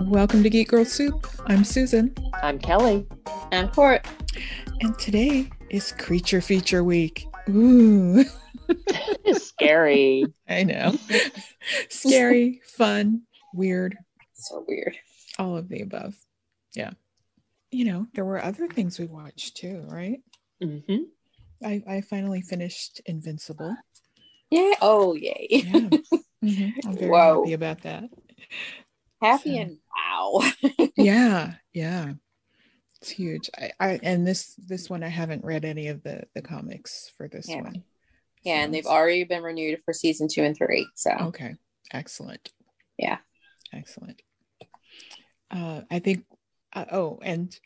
[0.00, 1.26] Welcome to Geek Girl Soup.
[1.46, 3.06] I'm Susan, I'm Kelly.
[3.52, 4.06] And Cort.
[4.80, 7.26] and today is Creature Feature Week.
[7.48, 8.24] Ooh,
[9.32, 10.26] Scary.
[10.48, 10.96] I know.
[11.88, 13.22] Scary, fun,
[13.54, 13.96] weird,
[14.34, 14.96] So weird.
[15.38, 16.14] all of the above.
[16.74, 16.90] Yeah.
[17.70, 20.18] You know, there were other things we watched too, right?
[20.62, 20.78] hmm
[21.64, 23.74] I, I finally finished Invincible.
[24.50, 24.72] Yeah.
[24.82, 25.46] Oh, yay.
[25.50, 25.90] Yeah.
[26.44, 26.74] Mhm.
[26.84, 27.40] I'm very Whoa.
[27.40, 28.04] happy about that.
[29.24, 30.88] Happy So- and wow.
[30.96, 32.12] yeah yeah
[33.00, 36.42] it's huge I, I and this this one i haven't read any of the the
[36.42, 37.62] comics for this Yeah.
[37.62, 37.84] one
[38.42, 40.86] yeah, and they've it's- already been renewed for season two and three.
[40.94, 41.54] So okay
[41.92, 42.52] excellent
[42.98, 43.18] Yeah.
[43.72, 44.22] excellent
[45.50, 46.24] uh i think
[46.72, 47.58] uh, oh and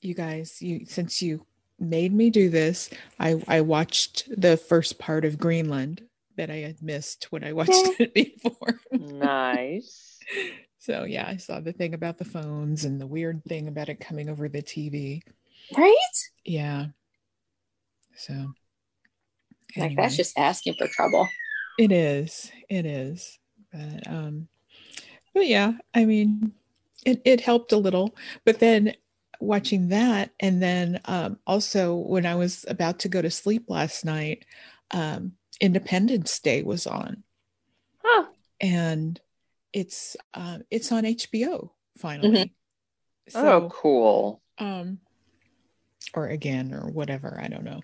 [0.00, 1.44] you guys you since you
[1.78, 6.02] made me do this i i watched the first part of greenland
[6.36, 10.18] that i had missed when i watched it before Nice.
[10.82, 14.00] So yeah i saw the thing about the phones and the weird thing about it
[14.00, 15.22] coming over the tv
[15.78, 15.96] right?
[16.44, 16.86] Yeah.
[18.16, 18.52] So
[19.76, 21.28] Like that's just asking for trouble.
[21.78, 22.50] it is.
[22.68, 23.38] It is.
[23.72, 24.48] But um
[25.34, 26.52] but yeah, I mean
[27.06, 28.14] it it helped a little.
[28.44, 28.94] But then
[29.40, 34.04] watching that and then um also when I was about to go to sleep last
[34.04, 34.44] night,
[34.90, 37.22] um Independence Day was on
[38.02, 38.26] Huh.
[38.60, 39.20] and
[39.72, 42.54] it's um it's on HBO finally.
[43.34, 44.42] oh, cool.
[44.58, 44.98] um
[46.14, 47.80] or again or whatever i don't know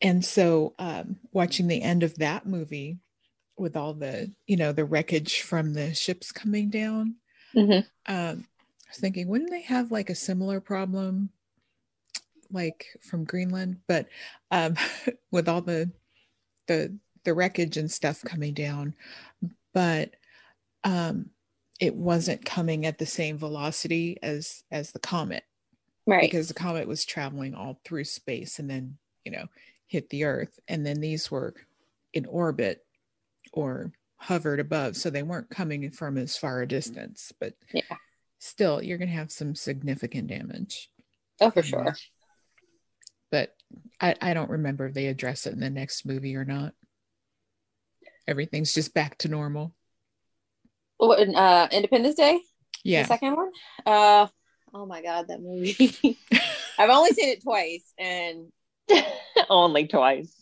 [0.00, 2.96] and so um watching the end of that movie
[3.58, 7.16] with all the you know the wreckage from the ships coming down
[7.54, 7.84] Mhm.
[8.06, 11.30] um i was thinking wouldn't they have like a similar problem
[12.52, 14.06] like from greenland but
[14.52, 14.76] um
[15.32, 15.90] with all the
[16.68, 18.94] the the wreckage and stuff coming down
[19.74, 20.14] but
[20.86, 21.26] um
[21.80, 25.42] it wasn't coming at the same velocity as as the comet
[26.06, 26.20] Right.
[26.22, 29.46] because the comet was traveling all through space and then you know
[29.88, 31.52] hit the earth and then these were
[32.14, 32.84] in orbit
[33.52, 37.82] or hovered above so they weren't coming from as far a distance but Yeah.
[38.38, 40.90] still you're going to have some significant damage
[41.40, 41.94] oh, for sure.
[43.32, 43.54] but
[44.00, 46.72] I, I don't remember if they address it in the next movie or not
[48.28, 49.74] everything's just back to normal
[51.00, 52.40] uh, Independence Day,
[52.84, 53.50] Yeah, the yeah second one.
[53.84, 54.26] Uh,
[54.74, 56.18] oh my god, that movie.
[56.78, 58.52] I've only seen it twice, and
[59.48, 60.34] Only twice.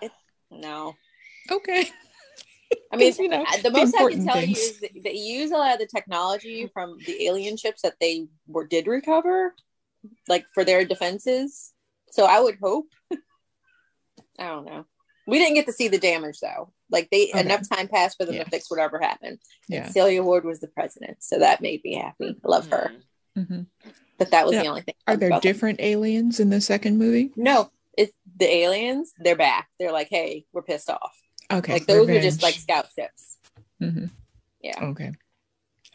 [0.00, 0.14] It's,
[0.50, 0.94] no.
[1.50, 1.88] okay
[2.92, 5.14] I mean, you know, the the most I can important tell you is that they
[5.14, 9.54] use a lot of the technology from the alien ships that they were did recover,
[10.28, 11.72] like for their defenses.
[12.10, 12.86] So I would hope.
[14.38, 14.84] I don't know.
[15.26, 16.72] We didn't get to see the damage though.
[16.90, 17.40] Like they Okay.
[17.40, 18.44] enough time passed for them Yeah.
[18.44, 19.38] to fix whatever happened.
[19.68, 22.38] yeah And Sela Ward was the president, so that made me happy.
[22.44, 22.92] I love her,
[23.34, 23.62] hmm
[24.18, 24.62] but that was Yeah.
[24.62, 24.94] the only thing.
[25.06, 25.52] are there about them.
[25.52, 29.12] different aliens in the second movie No, it's the aliens.
[29.18, 29.68] They're back.
[29.78, 31.14] They're like, hey, we're pissed off.
[31.50, 33.36] okay like those were just like scout ships.
[33.80, 34.10] Mhm.
[34.62, 35.12] Yeah, Okay.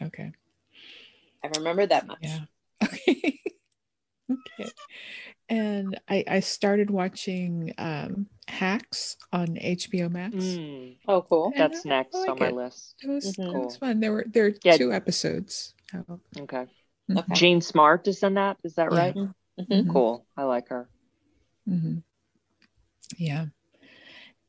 [0.02, 0.32] Okay.
[1.44, 2.18] I remember that much.
[2.22, 2.40] Yeah.
[2.84, 3.40] Okay.
[4.30, 4.70] okay.
[5.52, 10.34] And I I started watching um Hacks on HBO Max.
[10.34, 11.52] Mm, Oh, cool.
[11.54, 11.68] Yeah.
[11.68, 12.54] that's next I like on my it.
[12.54, 12.94] list.
[13.02, 13.54] It was Mhm.
[13.54, 14.00] it was fun.
[14.00, 14.76] There were there are Yeah.
[14.78, 15.74] two episodes.
[15.94, 16.66] Oh, Okay.
[17.10, 17.34] Okay.
[17.34, 18.56] Jean Smart is in that.
[18.64, 18.96] Is that Yeah.
[18.98, 19.14] right?
[19.14, 19.34] Mhm.
[19.60, 20.26] mhm, Cool.
[20.36, 20.88] I like her.
[21.68, 22.02] mhm.
[23.18, 23.46] Yeah.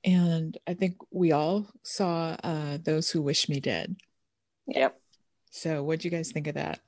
[0.06, 3.98] And I think we all saw uh Those Who Wish Me Dead.
[4.68, 5.00] Yep.
[5.52, 6.80] So what do you guys think of that?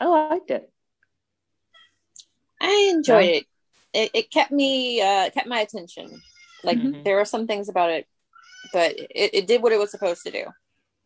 [0.00, 0.70] I liked it.
[2.64, 3.36] I enjoyed Yeah.
[3.36, 3.46] it.
[3.92, 4.10] it.
[4.14, 6.22] It kept me, uh, kept my attention.
[6.62, 7.04] Like Mhm.
[7.04, 8.06] there are some things about it,
[8.72, 10.44] but it, it did what it was supposed to do.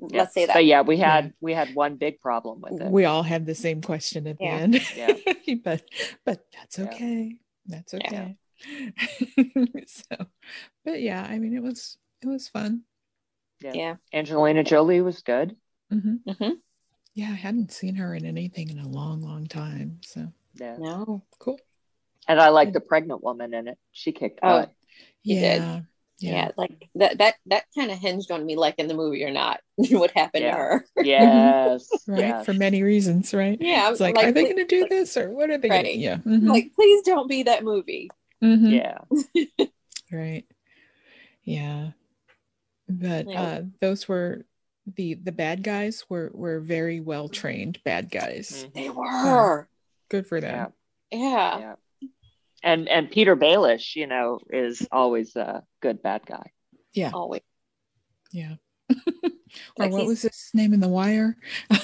[0.01, 0.19] Yeah.
[0.19, 0.55] Let's say that.
[0.55, 2.91] But yeah, we had we had one big problem with it.
[2.91, 4.57] We all had the same question at Yeah.
[4.57, 4.81] the end.
[4.97, 5.55] Yeah.
[5.65, 5.83] but
[6.25, 6.85] but that's Yeah.
[6.85, 7.37] okay.
[7.67, 7.99] That's Yeah.
[7.99, 8.37] okay.
[9.87, 10.27] so
[10.85, 12.83] but yeah, I mean it was it was fun.
[13.61, 13.97] Yeah.
[14.13, 15.57] Angelina Jolie was good.
[15.91, 16.51] hmm hmm
[17.15, 19.99] Yeah, I hadn't seen her in anything in a long, long time.
[20.03, 20.77] So Yeah.
[20.79, 21.23] No.
[21.39, 21.59] cool.
[22.27, 23.79] And I like the pregnant woman in it.
[23.93, 24.73] She kicked Oh, butt.
[25.23, 25.63] You did.
[25.63, 25.81] yeah.
[26.21, 26.31] Yeah.
[26.33, 26.51] Yeah.
[26.57, 27.19] Like that.
[27.19, 29.61] That that kind of hinged on me liking the movie or not.
[29.77, 30.51] what happened Yeah.
[30.51, 30.85] to her?
[31.05, 31.89] Yes.
[32.09, 32.19] Right.
[32.21, 32.45] yes.
[32.45, 33.57] For many reasons, right?
[33.61, 33.85] Yeah.
[33.87, 35.85] I It's was like, are they gonna do like- this or what are they Right.
[35.85, 36.17] gonna yeah.
[36.17, 38.11] mhm, Like, please don't be that movie.
[38.43, 38.99] mhm, Yeah.
[40.13, 40.45] Right.
[41.45, 41.91] Yeah.
[42.89, 43.43] But Yeah.
[43.43, 44.45] uh those were
[44.97, 48.67] the the bad guys were were very well trained bad guys.
[48.75, 49.69] They were.
[50.09, 50.73] Good for them.
[51.11, 51.19] Yeah.
[51.19, 51.59] Yeah.
[51.61, 51.75] Yeah.
[52.63, 56.51] And and Petyr Baelish, you know, is always a good bad guy.
[56.93, 57.11] Yeah.
[57.15, 57.43] Always.
[58.33, 58.57] Yeah.
[58.91, 58.97] or
[59.77, 61.37] Like what he's- was his name in The Wire?
[61.71, 61.81] I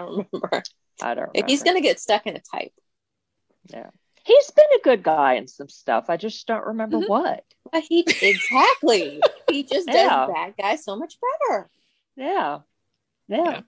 [0.00, 0.62] don't remember.
[1.02, 1.30] I don't.
[1.34, 2.72] If he's gonna get stuck in a type.
[3.70, 3.90] Yeah.
[4.24, 6.06] He's been a good guy in some stuff.
[6.08, 7.08] I just don't remember Mhm.
[7.08, 7.44] what.
[7.70, 9.20] But he exactly.
[9.50, 10.26] he just does Yeah.
[10.32, 11.70] bad guys so much better.
[12.16, 12.60] Yeah.
[13.28, 13.60] Yeah.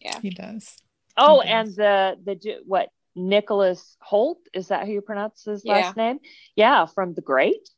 [0.00, 0.20] Yeah.
[0.20, 0.76] He does.
[1.16, 5.72] Oh, He and the the what Nicholas Hoult is that who you pronounce his Yeah.
[5.74, 6.20] last name?
[6.56, 7.68] Yeah, from The Great.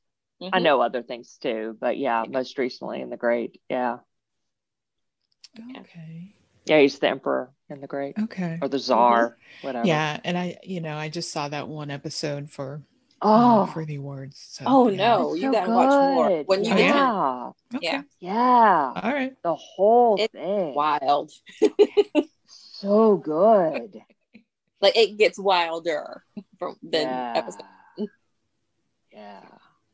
[0.53, 0.65] I Mhm.
[0.65, 3.61] know other things too, but yeah, most recently in The Great.
[3.69, 3.99] Yeah,
[5.79, 6.35] Okay.
[6.67, 8.59] yeah, he's the emperor in The Great Okay.
[8.61, 9.87] or the czar, whatever.
[9.87, 12.83] Yeah, and I, you know, I just saw that one episode for
[13.21, 14.37] Oh, for the awards.
[14.51, 14.97] So, Oh yeah.
[14.97, 16.31] no, it's you so gotta watch more.
[16.47, 17.87] When you Oh, get yeah, Okay.
[17.87, 18.03] Yeah.
[18.21, 19.35] yeah, All right.
[19.43, 21.33] the whole It's thing, wild.
[22.83, 24.03] so good.
[24.81, 26.25] Like it gets wilder
[26.59, 27.33] from than yeah.
[27.37, 28.09] episode.
[29.13, 29.45] Yeah.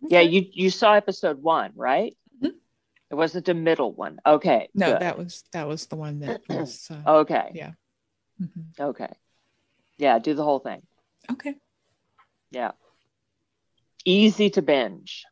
[0.08, 2.16] Yeah, you you saw episode one, right?
[2.42, 2.52] Mhm.
[3.10, 4.20] It wasn't a middle one.
[4.24, 4.68] Okay.
[4.74, 5.00] No, good.
[5.02, 6.90] that was that was the one that was.
[6.90, 7.52] Uh, okay.
[7.54, 7.72] Yeah.
[8.40, 8.80] mhm.
[8.80, 9.12] Okay.
[9.98, 10.82] Yeah, do the whole thing.
[11.30, 11.56] Okay.
[12.50, 12.72] Yeah.
[14.04, 15.26] Easy to binge.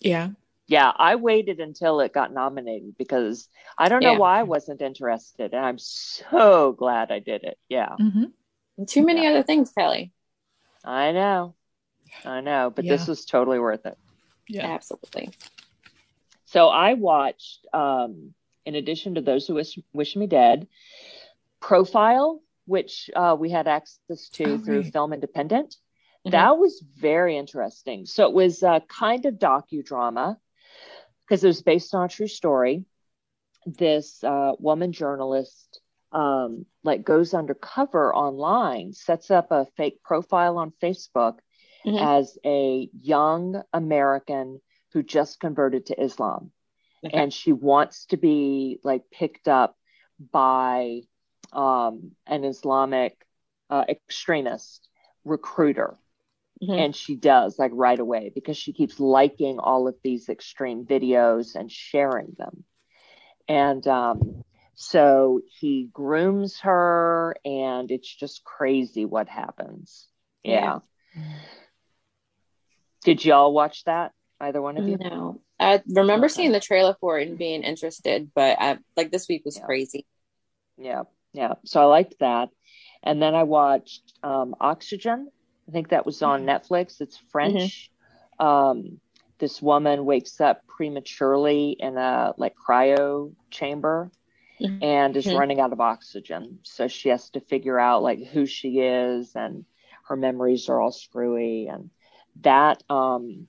[0.00, 0.30] Yeah.
[0.68, 3.48] Yeah, I waited until it got nominated because
[3.78, 7.58] I don't know why I wasn't interested, and I'm so glad I did it.
[7.70, 8.24] Yeah, hmm
[8.86, 9.30] Too many Yeah.
[9.30, 10.12] other things, Kelly.
[10.84, 11.54] I know,
[12.24, 13.08] I know, but this Yeah.
[13.08, 13.96] was totally worth it.
[14.48, 14.66] Yeah.
[14.66, 15.30] Absolutely.
[16.44, 18.34] So I watched, um,
[18.66, 20.68] in addition to those who wish, wish me dead,
[21.60, 24.92] Profile, which uh, we had access to Oh, through right.
[24.92, 25.76] Film Independent.
[26.26, 26.32] Mhm.
[26.32, 28.04] That was very interesting.
[28.06, 30.36] So it was a kind of docudrama
[31.28, 32.84] because it was based on a true story.
[33.66, 35.80] This uh, woman journalist
[36.10, 41.38] um, like goes undercover online, sets up a fake profile on Facebook
[41.86, 42.00] Mhm.
[42.00, 44.60] as a young American
[44.92, 46.50] who just converted to Islam.
[47.04, 47.16] Okay.
[47.16, 49.76] And she wants to be like picked up
[50.18, 51.02] by
[51.52, 53.24] um, an Islamic
[53.70, 54.88] uh, extremist
[55.24, 55.96] recruiter
[56.62, 56.78] Mhm.
[56.78, 61.54] and she does like right away because she keeps liking all of these extreme videos
[61.54, 62.64] and sharing them.
[63.48, 64.44] And um,
[64.74, 70.06] so he grooms her and it's just crazy what happens.
[70.44, 70.80] Yeah,
[73.04, 74.98] did y'all watch that either one of you?
[74.98, 76.34] No, I remember Okay.
[76.34, 79.64] seeing the trailer for it and being interested, but I like this week was Yeah.
[79.64, 80.06] crazy.
[80.76, 81.02] yeah.
[81.32, 81.54] Yeah.
[81.64, 82.48] So i liked that.
[83.02, 85.30] And then i watched um, oxygen
[85.68, 87.90] i think that was on netflix it's french
[88.40, 89.00] um,
[89.38, 94.10] this woman wakes up prematurely in a like cryo chamber
[94.60, 94.80] Mhm.
[94.82, 95.34] and is Mhm.
[95.34, 99.64] running out of oxygen so she has to figure out like who she is and
[100.08, 101.90] her memories are all screwy and
[102.42, 103.46] that um,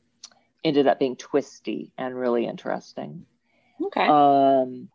[0.63, 3.25] ended up being twisty and really interesting
[3.81, 4.07] Okay.
[4.09, 4.89] um,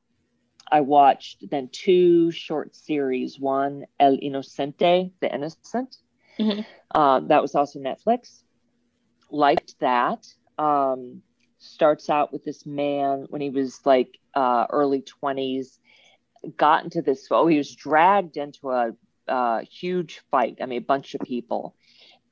[0.71, 3.39] I watched then two short series.
[3.39, 5.97] One, El Inocente, The Innocent.
[6.39, 6.65] Mhm.
[6.95, 8.43] Um, that was also Netflix.
[9.31, 10.27] Liked that.
[10.59, 11.23] Um,
[11.59, 15.79] starts out with this man when he was like uh, early 20s,
[16.57, 18.95] got into this, oh, he was dragged into a
[19.29, 20.59] uh, huge fight.
[20.61, 21.75] I mean, a bunch of people.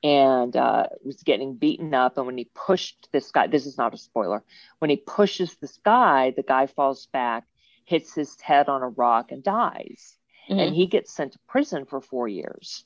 [0.03, 2.17] And uh, was getting beaten up.
[2.17, 4.43] And when he pushed this guy, this is not a spoiler.
[4.79, 7.45] When he pushes this guy, the guy falls back,
[7.85, 10.17] hits his head on a rock, and dies
[10.49, 10.59] Mhm.
[10.59, 12.85] and he gets sent to prison for four years.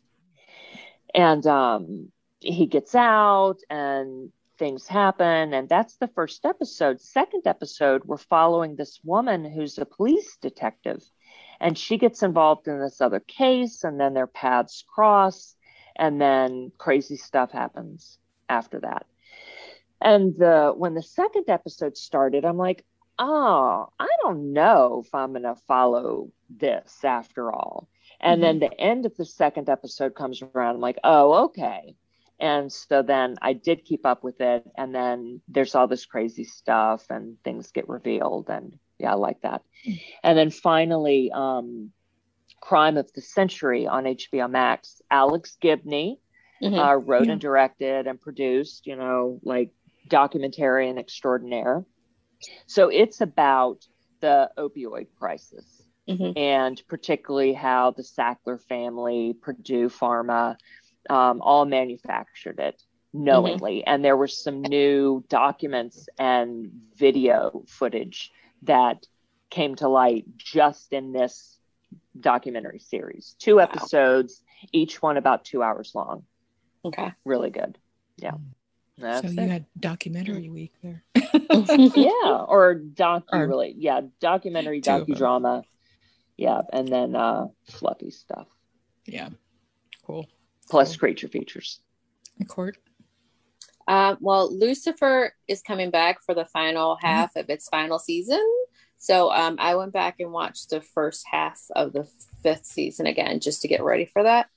[1.14, 7.00] And um, he gets out, and things happen, and that's the first episode.
[7.00, 11.04] Second episode, we're following this woman who's a police detective,
[11.60, 15.56] and she gets involved in this other case, and then their paths cross,
[15.96, 18.18] and then crazy stuff happens
[18.50, 19.06] after that.
[20.02, 22.86] And the when the second episode started, I'm like,
[23.18, 27.88] oh, I don't know if I'm going to follow this after all.
[28.20, 30.76] And then the end of the second episode comes around.
[30.76, 31.96] I'm like, oh, okay.
[32.40, 34.64] And so then I did keep up with it.
[34.78, 38.50] And then there's all this crazy stuff and things get revealed.
[38.50, 39.62] And yeah, I like that.
[40.24, 41.92] And then finally, um,
[42.62, 45.02] Crime of the Century on HBO Max.
[45.12, 46.20] Alex Gibney
[46.62, 46.78] Mhm.
[46.80, 47.34] uh, wrote Yeah.
[47.34, 49.72] and directed and produced, you know, like
[50.08, 51.86] documentary and extraordinaire.
[52.66, 53.86] So it's about
[54.22, 55.77] the opioid crisis
[56.08, 56.38] Mhm.
[56.38, 60.58] and particularly how the Sackler family, Purdue Pharma,
[61.10, 62.82] um, all manufactured it
[63.14, 63.86] knowingly.
[63.86, 68.32] And there were some new documents and video footage
[68.64, 69.06] that
[69.50, 71.58] came to light just in this
[72.20, 73.36] documentary series.
[73.40, 73.64] Two Wow.
[73.64, 76.26] episodes, each one about two hours long
[76.86, 77.12] Okay.
[77.26, 77.78] really good.
[78.18, 78.36] Yeah.
[78.98, 79.44] That's so it.
[79.44, 81.04] you had documentary week there.
[81.16, 85.06] yeah, or docu Or- really, yeah, documentary, Two them.
[85.06, 85.64] docudrama,
[86.38, 88.48] yeah, and then uh fluffy stuff
[89.08, 89.30] yeah.
[90.06, 90.28] Cool.
[90.70, 91.00] plus Cool.
[91.00, 91.80] creature features.
[92.48, 92.78] Cort.
[93.88, 98.46] Uh, well, Lucifer is coming back for the final half of its final season.
[98.98, 102.04] So um, I went back and watched the first half of the
[102.44, 104.50] fifth season again just to get ready for that.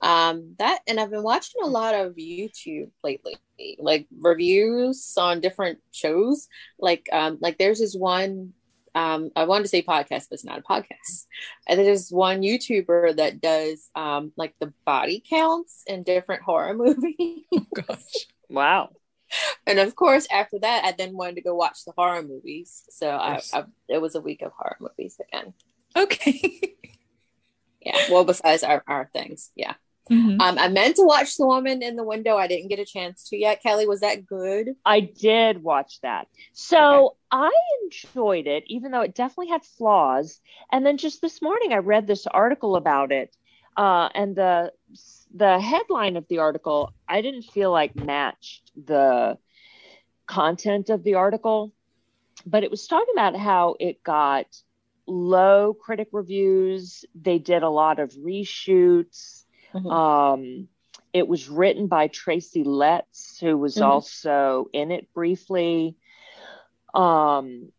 [0.00, 3.36] Um, that and I've been watching a lot of YouTube lately,
[3.78, 6.48] like reviews on different shows.
[6.78, 8.52] Like um, like there's this one.
[8.94, 11.26] Um, I wanted to say podcast, but it's not a podcast.
[11.66, 17.44] And there's one YouTuber that does um, like the body counts in different horror movies.
[17.54, 18.26] Oh gosh.
[18.50, 18.90] Wow.
[19.66, 23.08] and of course after that i then wanted to go watch the horror movies so
[23.08, 23.40] I.
[23.54, 25.54] I it was a week of horror movies again
[25.96, 26.76] Okay.
[27.80, 29.72] yeah well besides our, our things yeah
[30.10, 30.40] Mhm.
[30.40, 33.28] um i meant to watch the woman in the window i didn't get a chance
[33.28, 36.26] to yet kelly was that good I did watch that.
[36.52, 37.50] So I
[37.84, 40.40] enjoyed it, even though it definitely had flaws.
[40.70, 43.34] And then just this morning, I read this article about it,
[43.76, 44.72] uh, and the
[45.34, 49.38] the headline of the article I didn't feel like matched the
[50.26, 51.72] content of the article,
[52.46, 54.46] but it was talking about how it got
[55.06, 57.04] low critic reviews.
[57.14, 59.41] They did a lot of reshoots.
[59.74, 59.90] Mhm.
[59.90, 60.68] Um,
[61.12, 63.82] it was written by Tracy Letts, who was Mhm.
[63.82, 65.96] also in it briefly.
[66.94, 67.72] Um,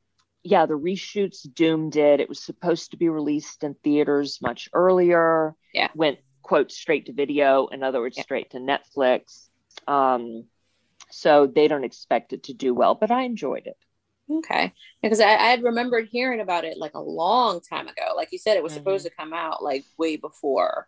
[0.44, 2.20] yeah, the reshoots doomed it.
[2.20, 5.56] It was supposed to be released in theaters much earlier.
[5.74, 5.90] Yeah.
[5.96, 8.24] Went, quote, straight to video, in other words, Yeah.
[8.24, 9.48] straight to Netflix.
[9.88, 10.46] Um,
[11.10, 13.78] so they don't expect it to do well, but I enjoyed it.
[14.32, 14.72] okay
[15.02, 18.38] because I, I had remembered hearing about it like a long time ago like you
[18.38, 18.78] said it was Mhm.
[18.78, 20.88] supposed to come out like way before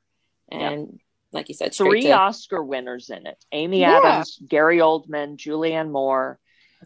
[0.52, 0.70] Yeah.
[0.70, 1.00] and
[1.32, 4.00] like you said Three to- Oscar winners in it Amy Yeah.
[4.04, 6.40] Adams, Gary Oldman, Julianne Moore.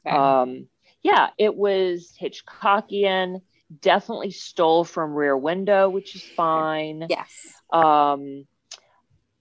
[0.06, 0.16] okay.
[0.16, 0.68] Um,
[1.04, 3.42] yeah, it was Hitchcockian.
[3.82, 7.06] Definitely stole from Rear Window, which is fine.
[7.10, 8.48] yes Um,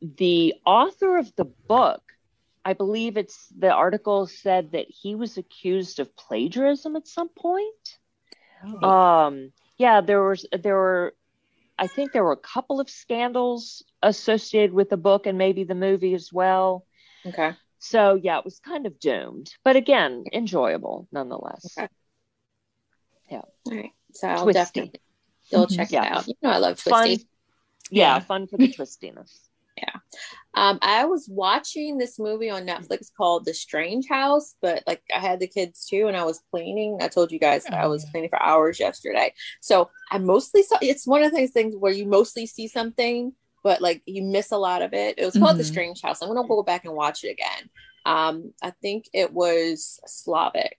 [0.00, 2.02] the author of the book,
[2.64, 7.98] I believe it's the article said that he was accused of plagiarism at some point.
[8.82, 8.88] Oh.
[8.88, 11.14] Um, yeah, there was there were,
[11.78, 15.74] I think there were a couple of scandals associated with the book and maybe the
[15.74, 16.86] movie as well.
[17.26, 21.76] okay So yeah, it was kind of doomed, but again, enjoyable nonetheless.
[21.78, 21.88] Okay.
[23.30, 23.42] Yeah.
[23.66, 24.80] all right so i'll Twisty.
[24.80, 25.00] definitely
[25.46, 25.76] still Mhm.
[25.76, 26.04] check Yeah.
[26.04, 27.28] it out you know i love Fun, twisty
[27.90, 28.20] yeah, Yeah.
[28.20, 29.48] fun for the twistiness.
[29.76, 30.00] Yeah.
[30.54, 35.20] Um, I was watching this movie on Netflix called The Strange House, but like I
[35.20, 36.98] had the kids too, and I was cleaning.
[37.00, 40.78] I told you guys I Oh, was cleaning for hours yesterday, so I mostly saw.
[40.82, 44.56] It's one of those things where you mostly see something, but like you miss a
[44.56, 45.18] lot of it.
[45.18, 45.66] It was called The Mhm.
[45.70, 46.22] Strange House.
[46.22, 47.70] I'm gonna go back and watch it again.
[48.06, 50.78] Um, I think it was Slavic.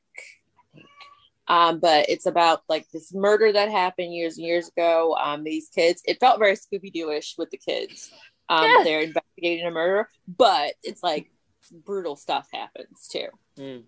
[1.47, 5.15] Um, but it's about like this murder that happened years and years ago.
[5.19, 8.11] Um, these kids, it felt very Scooby Doo-ish with the kids.
[8.49, 8.83] Um, Yeah.
[8.83, 11.31] they're investigating a murder, but it's like
[11.71, 13.27] brutal stuff happens too.
[13.57, 13.83] Mm.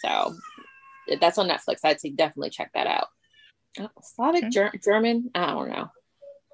[0.00, 0.34] So
[1.20, 1.80] that's on Netflix.
[1.84, 3.08] I'd say definitely check that out.
[3.80, 4.50] Oh, Slavic Okay.
[4.50, 5.88] Ger- German, I don't know.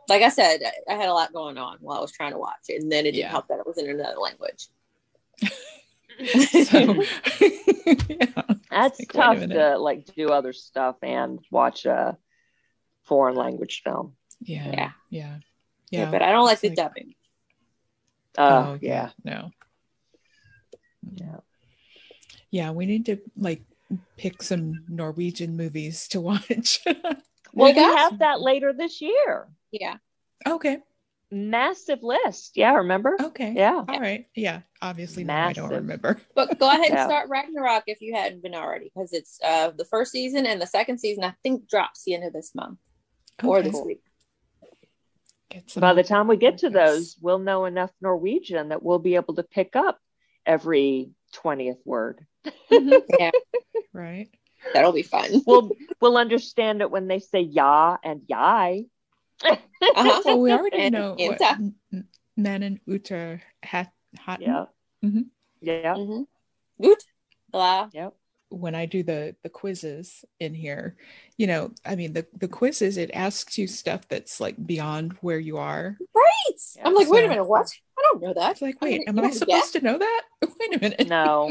[0.09, 2.39] Like I said, I- I had a lot going on while I was trying to
[2.39, 3.31] watch it, and then it didn't Yeah.
[3.31, 4.69] help that it was in another language.
[6.65, 7.03] so
[7.41, 8.43] yeah.
[8.71, 12.17] That's Like, tough to like do other stuff and watch a
[13.05, 14.15] foreign language film.
[14.41, 14.73] yeah Yeah.
[14.75, 15.39] yeah yeah
[15.91, 17.15] Yeah, but I don't like the like- dubbing.
[18.37, 19.11] Uh, oh yeah.
[19.25, 19.51] no
[21.15, 21.37] Yeah.
[22.51, 23.63] yeah we need to like
[24.17, 26.81] pick some norwegian movies to watch
[27.55, 29.49] Well, we got have that later this year.
[29.71, 29.97] Yeah.
[30.47, 30.79] okay
[31.31, 32.53] Massive list.
[32.57, 33.15] Yeah, remember?
[33.21, 33.85] okay Yeah.
[33.87, 37.05] all right yeah obviously now i don't remember But go ahead and Yeah.
[37.07, 40.67] start Ragnarok if you hadn't been already, because it's uh the first season and the
[40.67, 42.79] second season I think drops the end of this month
[43.45, 43.69] or Okay.
[43.71, 44.01] this week.
[45.67, 49.15] Some By the time we get to those, we'll know enough Norwegian that we'll be
[49.17, 49.99] able to pick up
[50.47, 52.25] every 20th word.
[52.71, 53.31] Yeah,
[53.93, 54.29] right
[54.75, 55.43] that'll be fun.
[55.47, 55.71] We'll
[56.01, 58.85] we'll understand it when they say ja and yai.
[59.45, 60.21] Uh-huh.
[60.25, 61.51] well we already And know what Inta.
[61.55, 64.65] N- N- Nanen Uter hat hat Yeah.
[65.05, 65.23] Mm-hmm.
[65.61, 65.95] Yeah.
[65.95, 66.27] Mhm.
[66.81, 66.99] Good.
[67.51, 67.89] Blah.
[67.93, 68.15] Yep.
[68.51, 70.97] when I do the the quizzes in here,
[71.37, 75.39] you know, I mean the the quizzes it asks you stuff that's like beyond where
[75.39, 75.97] you are.
[76.15, 76.59] Right.
[76.85, 77.69] I'm like, wait a minute, what?
[77.99, 78.53] I don't know that.
[78.53, 79.71] It's like, I wait, mean, am I supposed guess?
[79.73, 80.23] to know that?
[80.61, 81.09] Wait a minute.
[81.09, 81.49] No.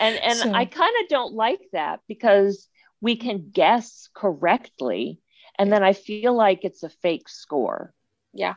[0.00, 2.68] And and So- I kind of don't like that because
[3.00, 5.20] we can guess correctly
[5.58, 7.92] and then I feel like it's a fake score.
[8.32, 8.54] Yeah.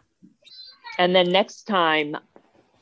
[0.98, 2.16] And then next time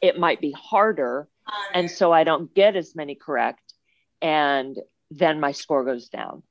[0.02, 1.28] it might be harder.
[1.74, 3.74] and so I don't get as many correct,
[4.22, 4.78] and
[5.12, 6.44] then my score goes down.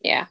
[0.00, 0.26] Yeah.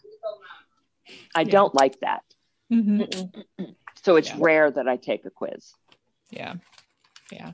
[1.36, 1.52] I Yeah.
[1.52, 2.24] don't like that.
[2.72, 3.34] Mhm.
[3.60, 3.76] Mm-mm.
[4.04, 4.38] So it's Yeah.
[4.40, 5.74] rare that I take a quiz.
[6.30, 6.56] Yeah.
[7.32, 7.52] Yeah.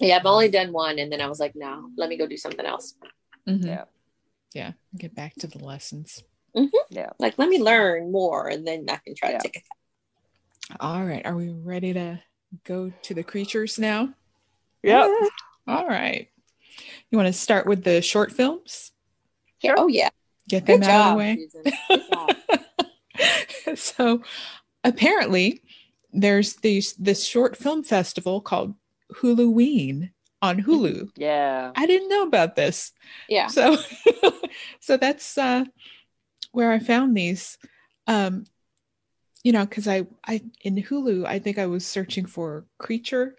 [0.00, 2.36] Yeah, I've only done one, and then I was like, no, let me go do
[2.36, 2.94] something else.
[3.48, 3.64] Mhm.
[3.66, 3.84] Yeah.
[4.54, 4.72] Yeah.
[4.96, 6.22] Get back to the lessons.
[6.90, 7.10] Yeah.
[7.18, 9.38] Like, let me learn more, and then I can try Yeah.
[9.38, 9.62] to take it.
[10.80, 11.24] All right.
[11.24, 12.20] Are we ready to
[12.64, 14.14] go to the creatures now?
[14.82, 15.10] Yep.
[15.68, 16.28] All right.
[17.10, 18.92] You want to start with the short films?
[19.60, 19.74] Yeah.
[19.76, 20.10] Oh yeah.
[20.48, 21.06] Get them Good out job.
[21.06, 21.48] of the way.
[21.50, 21.72] Susan.
[21.88, 22.02] Good
[23.68, 23.78] job.
[23.78, 24.22] so
[24.84, 25.62] apparently
[26.12, 28.74] there's these this short film festival called
[29.14, 30.10] Huluween
[30.42, 31.10] on Hulu.
[31.16, 31.72] Yeah.
[31.74, 32.92] I didn't know about this.
[33.28, 33.46] Yeah.
[33.48, 33.76] So
[34.80, 35.64] so that's uh
[36.56, 37.58] where I found these.
[38.06, 38.46] Um
[39.44, 43.36] you know, because I I in Hulu, I think I was searching for creature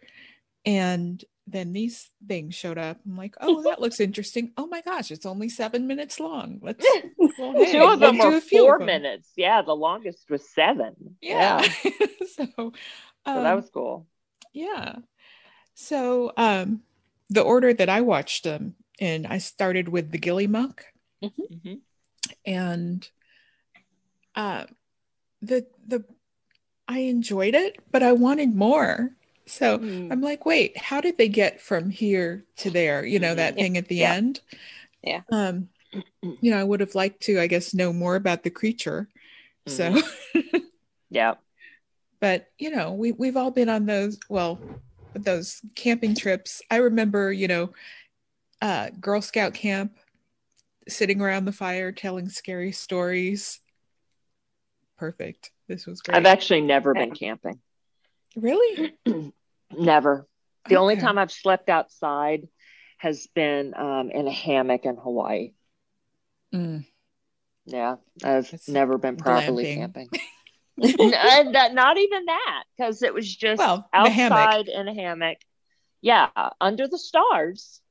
[0.66, 2.98] and then these things showed up.
[3.06, 4.52] I'm like, oh, that looks interesting.
[4.58, 6.60] Oh my gosh, it's only seven minutes long.
[6.62, 6.86] Let's
[7.40, 8.86] well, hey, Two of them we'll do were a few of four them.
[8.86, 9.32] minutes.
[9.36, 11.16] Yeah, the longest was seven.
[11.22, 11.62] Yeah.
[12.36, 12.72] so, So
[13.26, 14.06] that um, was cool.
[14.54, 14.98] yeah.
[15.74, 16.82] So um
[17.30, 20.80] the order that I watched them and I started with the Gillymuck
[21.24, 21.82] Mhm.
[22.46, 23.07] And
[24.36, 24.65] uh
[25.41, 26.03] the the
[26.88, 29.12] I enjoyed it, but I wanted more.
[29.46, 30.12] So Mm.
[30.12, 33.05] I'm like, wait, how did they get from here to there?
[33.05, 33.60] You know, that Mhm.
[33.60, 34.13] thing at the Yeah.
[34.13, 34.41] end.
[35.03, 35.22] Yeah.
[35.31, 35.69] Um,
[36.41, 39.07] you know, I would have liked to, I guess, know more about the creature.
[39.67, 39.96] So,
[41.10, 41.36] Yeah.
[42.19, 44.60] but you know, we we've all been on those, well,
[45.13, 46.62] those camping trips.
[46.72, 47.74] I remember, you know,
[48.62, 49.98] uh Girl Scout camp,
[50.88, 53.60] sitting around the fire telling scary stories.
[54.98, 55.51] Perfect.
[55.67, 56.17] This was great.
[56.17, 57.60] I've actually never been camping.
[58.36, 58.94] really?
[59.77, 60.27] Never.
[60.70, 62.48] The only time I've slept outside
[62.98, 65.51] has been um, in a hammock in Hawaii.
[66.53, 66.85] Mm.
[67.66, 69.75] Yeah, I've That's never been properly glamping.
[69.75, 70.09] camping.
[70.79, 75.38] And that- not even that, because it was just Well, outside in a hammock.
[76.01, 76.29] Yeah,
[76.62, 77.81] under the stars.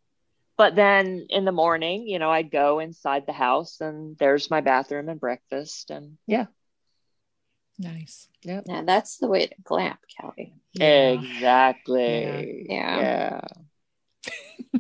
[0.57, 4.63] But then in the morning, you know, I'd go inside the house and there's my
[4.63, 5.91] bathroom and breakfast.
[5.91, 6.47] And yeah,
[7.79, 8.29] Nice.
[8.43, 8.65] yep.
[8.67, 10.55] Yeah, that's the way to glamp, Kelly.
[10.73, 11.13] Yeah.
[11.13, 12.65] Exactly.
[12.69, 12.97] Yeah.
[12.97, 13.41] Yeah.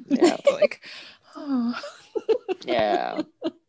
[0.08, 0.36] Yeah.
[0.50, 0.84] like,
[1.36, 1.78] oh.
[2.64, 3.22] Yeah.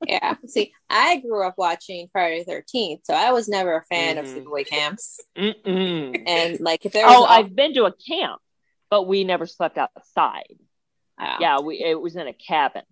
[0.08, 0.38] Yeah.
[0.48, 4.26] See, I grew up watching Friday the 13th, so I was never a fan of
[4.26, 4.46] Mhm.
[4.46, 5.20] sleepaway camps.
[5.36, 6.24] Mm-mm.
[6.26, 8.42] And like, if there was Oh, a- I've been to a camp,
[8.90, 10.56] but we never slept outside.
[11.20, 11.36] Oh.
[11.40, 12.84] Yeah, we it was in a cabin.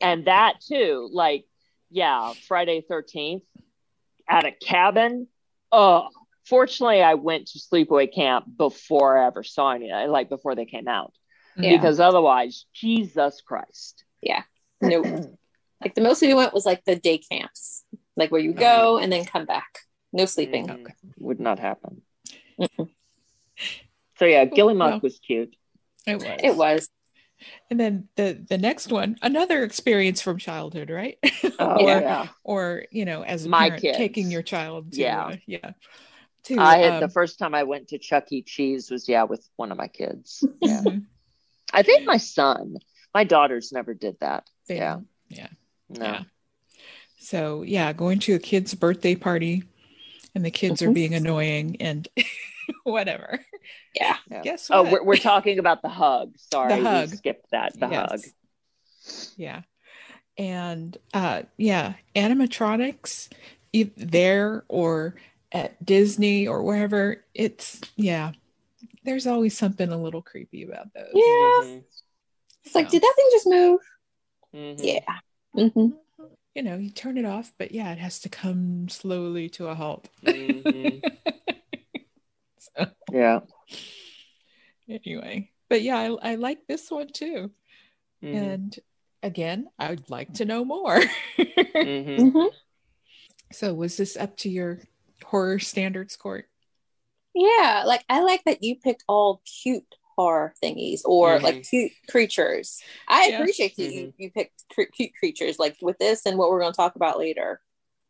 [0.00, 1.46] And that too, like,
[1.90, 3.42] yeah, Friday thirteenth
[4.28, 5.28] at a cabin.
[5.72, 6.08] Oh,
[6.46, 10.88] fortunately I went to sleepaway camp before I ever saw any like before they came
[10.88, 11.12] out.
[11.56, 11.76] Yeah.
[11.76, 14.04] Because otherwise, Jesus Christ.
[14.20, 14.42] Yeah.
[14.80, 15.02] No,
[15.82, 17.84] like the most we went was like the day camps,
[18.16, 19.78] like where you go and then come back.
[20.12, 20.68] No sleeping.
[20.68, 20.94] Mm, Okay.
[21.18, 22.02] Would not happen.
[22.60, 22.88] Mm-mm.
[24.18, 25.00] So yeah, Gillymuck Well.
[25.00, 25.56] was cute.
[26.06, 26.40] It was.
[26.42, 26.88] It was.
[27.70, 31.18] And then the the next one, another experience from childhood, right?
[31.58, 32.28] Oh or yeah.
[32.42, 33.98] or you know, as My parent, kids.
[33.98, 35.26] taking your child to Yeah.
[35.26, 35.70] uh, yeah.
[36.44, 38.42] To, I had the um, first time I went to Chuck E.
[38.42, 40.44] Cheese was yeah with one of my kids.
[40.60, 40.80] Yeah.
[40.82, 41.04] mhm,
[41.72, 42.76] I think my son,
[43.14, 44.48] my daughters never did that.
[44.68, 45.00] they yeah.
[45.28, 45.48] yeah.
[45.88, 46.04] No.
[46.04, 46.22] Yeah.
[47.18, 49.64] So yeah, going to a kid's birthday party
[50.34, 50.94] and the kids are Mhm.
[50.94, 52.06] being annoying and
[52.84, 53.40] whatever.
[53.94, 54.16] Yeah.
[54.30, 54.42] Yeah.
[54.42, 56.34] Guess Oh, we're, we're talking about the hug.
[56.52, 57.10] Sorry, The hug.
[57.10, 57.78] we skipped that.
[57.78, 58.10] The Yes.
[58.10, 58.20] hug.
[59.36, 59.62] Yeah.
[60.36, 63.28] And uh yeah, animatronics
[63.72, 65.14] e- there or
[65.52, 68.32] at Disney or wherever, it's yeah.
[69.04, 71.10] There's always something a little creepy about those.
[71.14, 71.22] Yeah.
[71.62, 71.82] Mhm.
[72.64, 73.80] It's like, So, did that thing just move?
[74.54, 74.84] Mhm.
[74.84, 75.18] Yeah.
[75.70, 75.88] hmm
[76.54, 79.74] you know, you turn it off, but yeah, it has to come slowly to a
[79.74, 80.08] halt.
[80.22, 81.02] Mhm.
[83.14, 83.20] So,
[84.86, 84.98] Yeah.
[85.04, 87.50] anyway, but yeah, I, I like this one too.
[88.22, 88.34] Mhm.
[88.34, 88.80] And
[89.22, 91.00] again, I'd like to know more.
[91.38, 92.32] Mhm.
[92.32, 92.46] hmm
[93.52, 94.80] so, was this up to your
[95.24, 96.48] horror standards, Cort?
[97.34, 97.84] Yeah.
[97.86, 102.82] Like, I like that you picked all cute horror thingies or like cute creatures.
[103.06, 103.36] I Yeah.
[103.38, 106.72] appreciate that you, you picked cr- cute creatures like with this and what we're going
[106.72, 107.60] to talk about later.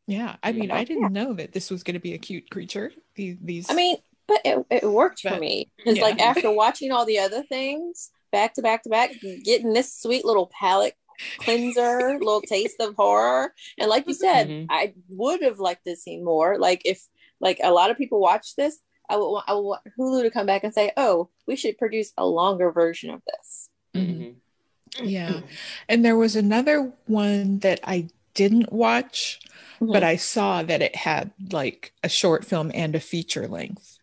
[0.07, 2.93] Yeah, I mean, I didn't know that this was going to be a cute creature.
[3.17, 3.71] These, these.
[3.71, 6.05] I mean, but it, it worked for me because, yeah.
[6.05, 9.13] like, after watching all the other things back to back to back,
[9.45, 10.95] getting this sweet little palate
[11.39, 14.67] cleanser, little taste of horror, and like you said, Mhm.
[14.71, 16.59] I would have liked to see more.
[16.59, 17.07] Like, if
[17.41, 20.31] like a lot of people watch this, I would want, I would want Hulu to
[20.31, 24.37] come back and say, "Oh, we should produce a longer version of this." Mhm.
[25.03, 25.41] Yeah.
[25.89, 29.41] And there was another one that I didn't watch,
[29.81, 30.07] but Mhm.
[30.07, 33.94] I saw that it had like a short film and a feature length.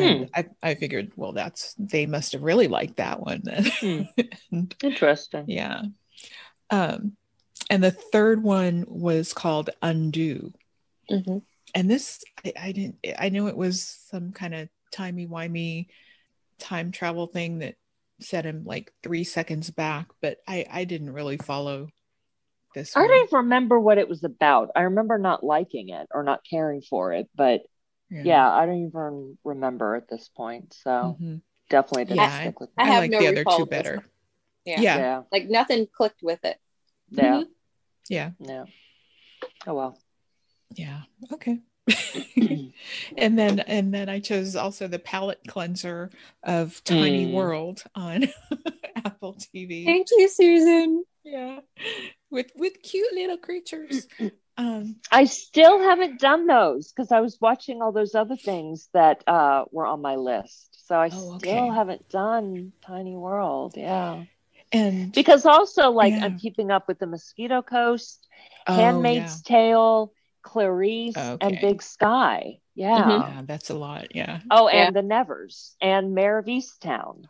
[0.00, 3.70] And I, I figured, well, that's they must have really liked that one then.
[4.52, 5.44] And, Interesting.
[5.48, 5.82] yeah.
[6.70, 7.16] Um,
[7.70, 10.52] and the third one was called Undo.
[11.10, 11.42] Mhm.
[11.74, 15.86] And this I, I didn't I knew it was some kind of timey-wimey
[16.58, 17.74] time travel thing that
[18.20, 21.88] set him like three seconds back, but I, I didn't really follow
[22.74, 23.08] this I one.
[23.08, 24.70] don't even remember what it was about.
[24.76, 27.62] I remember not liking it or not caring for it, but
[28.10, 30.74] yeah, I don't even remember at this point.
[30.74, 31.40] So Mhm.
[31.68, 32.90] definitely didn't Yeah, stick with I me.
[32.90, 34.04] I, have like no the other recall two better.
[34.64, 34.80] Yeah.
[34.80, 34.82] Yeah.
[34.82, 34.98] Yeah.
[34.98, 36.58] yeah, Like nothing clicked with it.
[37.10, 37.48] yeah, Mhm.
[38.08, 38.30] Yeah.
[38.40, 38.64] yeah.
[39.66, 39.98] Oh well.
[40.74, 41.02] Yeah.
[41.32, 41.60] Okay.
[43.16, 46.10] and then and then I chose also the palette cleanser
[46.42, 47.32] of Tiny Mm.
[47.32, 48.24] World on
[48.96, 49.84] Apple TV.
[49.84, 51.04] Thank you, Susan.
[51.24, 51.60] Yeah.
[52.30, 54.08] With with cute little creatures.
[54.56, 59.22] Um I still haven't done those because I was watching all those other things that
[59.26, 60.86] uh, were on my list.
[60.86, 63.74] So I Oh, still haven't done Tiny World.
[63.76, 64.24] Yeah.
[64.72, 66.24] and Because also, like, Yeah.
[66.26, 68.26] I'm keeping up with the Mosquito Coast,
[68.66, 70.12] oh, Handmaid's Tale,
[70.42, 71.38] Clarice, Okay.
[71.40, 72.58] and Big Sky.
[72.74, 72.96] Yeah.
[72.96, 73.04] yeah.
[73.04, 73.20] Mhm.
[73.20, 74.14] yeah, that's a lot.
[74.14, 74.40] Yeah.
[74.50, 74.86] Oh, Yeah.
[74.86, 77.24] and the Nevers and Mare of Easttown.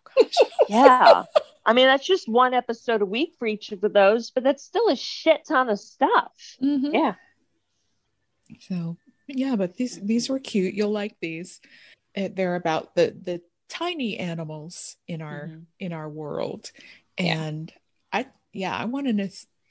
[0.69, 1.25] Yeah.
[1.67, 4.89] I mean, that's just one episode a week for each of those, but that's still
[4.89, 6.33] a shit ton of stuff.
[6.63, 6.93] Mhm.
[6.93, 7.15] Yeah.
[8.61, 8.97] So
[9.27, 10.75] yeah, but these these were cute.
[10.75, 11.61] You'll like these.
[12.17, 15.65] Uh, They're about the the tiny animals in our Mhm.
[15.81, 16.71] in our world,
[17.19, 17.43] Yeah.
[17.45, 17.73] and
[18.13, 19.29] I yeah I want to know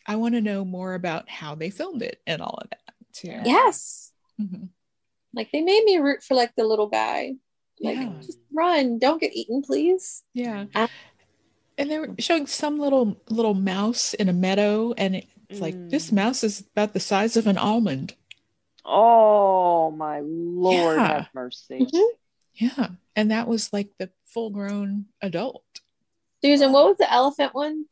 [0.08, 2.82] I want to know more about how they filmed it and all of that
[3.14, 3.28] too.
[3.28, 3.44] Yeah.
[3.46, 4.12] Yes.
[4.42, 4.70] Mhm.
[5.34, 7.34] Like they made me root for like the little guy.
[7.80, 8.14] Like Yeah.
[8.22, 10.24] just run, don't get eaten, please.
[10.34, 10.66] Yeah.
[10.76, 10.88] Uh,
[11.78, 15.16] and they were showing some little little mouse in a meadow, and
[15.50, 15.90] it's like Mm.
[15.90, 18.16] this mouse is about the size of an almond.
[18.86, 21.08] Oh, my Lord, Yeah.
[21.08, 21.80] have mercy.
[21.80, 22.10] Mhm.
[22.56, 25.64] Yeah, and that was like the full grown adult.
[26.44, 27.86] Susan, what was the elephant one?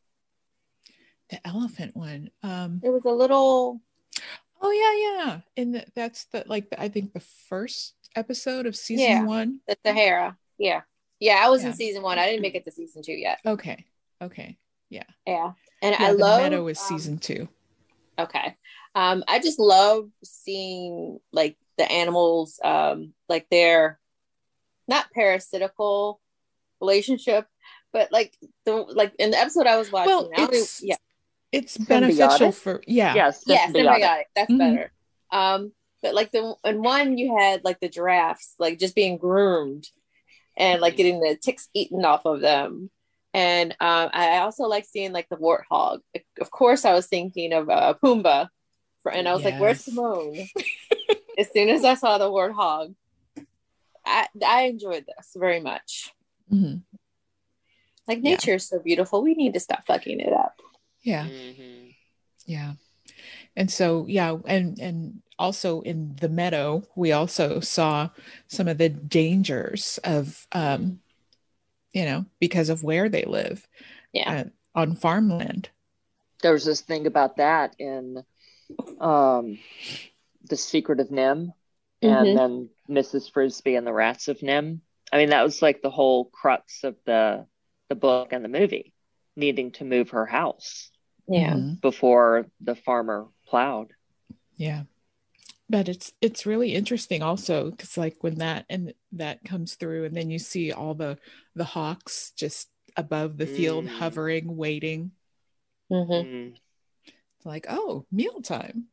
[1.30, 2.30] The elephant one.
[2.42, 3.80] Um, It was a little
[4.64, 5.40] Oh yeah, yeah.
[5.56, 9.24] And th- that's the like the, I think the first episode of season Yeah.
[9.24, 9.60] one.
[9.66, 10.38] the Sahara.
[10.58, 10.82] Yeah.
[11.22, 11.68] Yeah, I was Yeah.
[11.68, 12.18] in season one.
[12.18, 13.38] I didn't make it to season two yet.
[13.46, 13.86] Okay.
[14.20, 14.58] Okay.
[14.90, 15.04] Yeah.
[15.24, 15.52] Yeah.
[15.80, 17.48] And Yeah, I the love meadow is um, season two.
[18.18, 18.56] Okay.
[18.96, 24.00] Um, I just love seeing like the animals, um, like their
[24.88, 26.20] not parasitical
[26.80, 27.46] relationship,
[27.92, 30.08] but like the like in the episode I was watching.
[30.16, 30.96] Well, I don't it's yeah,
[31.52, 32.54] it's beneficial Symbiotic?
[32.54, 33.14] for yeah.
[33.14, 34.00] Yes, yeah, symbiotic.
[34.00, 34.22] symbiotic.
[34.34, 34.58] That's Mhm.
[34.58, 34.92] better.
[35.30, 39.86] Um, but like the in one you had like the giraffes like just being groomed
[40.56, 42.90] and like getting the ticks eaten off of them.
[43.34, 46.00] And um, I also like seeing like the warthog.
[46.40, 48.48] Of course, I was thinking of uh, Pumbaa,
[49.02, 50.48] for, and I was like, "Where's Simone?"
[51.38, 52.94] as soon as I saw the warthog,
[54.04, 56.12] I I enjoyed this very much.
[56.52, 56.82] Mhm.
[58.06, 58.30] Like Yeah.
[58.32, 59.22] nature is so beautiful.
[59.22, 60.60] We need to stop fucking it up.
[61.02, 61.28] Yeah.
[61.28, 61.94] Mhm.
[62.44, 62.72] Yeah.
[63.56, 68.08] And so yeah, and and also in the meadow, we also saw
[68.46, 71.00] some of the dangers of um
[71.92, 73.68] you know, because of where they live
[74.14, 74.32] Yeah.
[74.32, 75.68] uh, on farmland.
[76.40, 78.24] There was this thing about that in
[78.98, 79.58] um,
[80.48, 81.52] The Secret of NIMH
[82.00, 82.34] and Mhm.
[82.34, 83.30] then Mrs.
[83.30, 84.80] Frisby and the Rats of NIMH.
[85.12, 87.46] I mean, that was like the whole crux of the
[87.90, 88.94] the book and the movie,
[89.36, 90.90] needing to move her house
[91.28, 91.52] Yeah.
[91.56, 91.80] Mhm.
[91.82, 93.92] before the farmer plowed.
[94.56, 94.84] Yeah.
[95.72, 100.14] But it's it's really interesting also because like when that and that comes through and
[100.14, 101.16] then you see all the
[101.56, 103.88] the hawks just above the field Mm.
[103.88, 105.12] hovering, waiting.
[105.88, 106.52] hmm Mm.
[107.06, 108.88] It's like, oh, mealtime.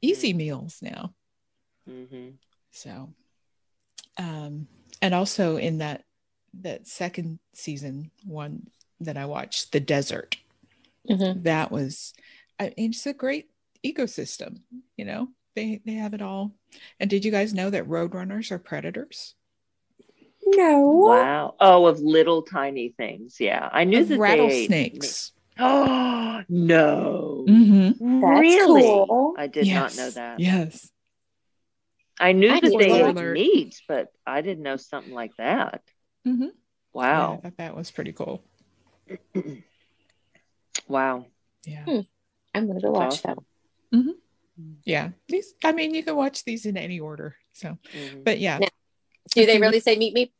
[0.00, 1.14] Easy meals now.
[1.84, 2.28] hmm
[2.70, 3.12] So
[4.16, 4.68] um
[5.02, 6.04] and also in that
[6.60, 8.68] that second season one
[9.00, 10.36] that I watched, The Desert,
[11.08, 12.14] hmm that was
[12.60, 13.50] I mean, it's a great
[13.84, 14.60] ecosystem,
[14.96, 15.30] you know.
[15.54, 16.52] They they have it all.
[16.98, 19.34] And did you guys know that roadrunners are predators?
[20.46, 20.80] No.
[20.88, 21.54] Wow.
[21.60, 23.36] Oh, of little tiny things.
[23.40, 23.68] Yeah.
[23.72, 25.32] I knew Of that rattlesnakes.
[25.56, 25.70] They ate...
[25.70, 27.44] Oh, no.
[27.48, 28.20] Mm-hmm.
[28.20, 28.82] That's really?
[28.82, 29.34] cool.
[29.38, 29.96] I did yes.
[29.96, 30.40] not know that.
[30.40, 30.90] Yes.
[32.20, 33.18] I knew I that they not.
[33.18, 35.82] ate meat, but I didn't know something like that.
[36.26, 36.42] Mm-hmm.
[36.42, 36.50] Yeah, I
[36.92, 37.40] Wow.
[37.42, 38.42] thought that was pretty cool.
[40.88, 41.26] Wow.
[41.64, 41.84] Yeah.
[41.84, 42.00] Hmm.
[42.54, 43.38] I'm gonna go That's watch that.
[43.92, 44.14] awesome.
[44.84, 45.10] Yeah.
[45.28, 47.36] These I mean you can watch these in any order.
[47.52, 48.24] So Mhm.
[48.24, 48.58] but yeah.
[48.60, 48.68] Yeah.
[49.34, 50.32] Do they really say meet me?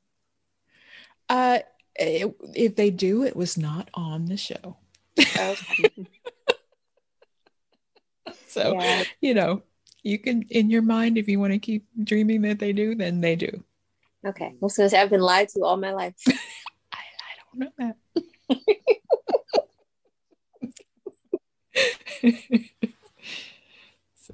[1.29, 1.61] Uh
[1.97, 4.77] It- if they do, it was not on the show.
[5.19, 5.55] Okay.
[8.47, 9.05] So, Yeah.
[9.21, 9.63] you know,
[10.03, 13.21] you can, in your mind, if you want to keep dreaming that they do, then
[13.21, 13.65] they do.
[14.25, 14.47] Okay.
[14.47, 16.15] I was gonna say I've been lied to all my life.
[16.93, 17.97] I, I don't know that.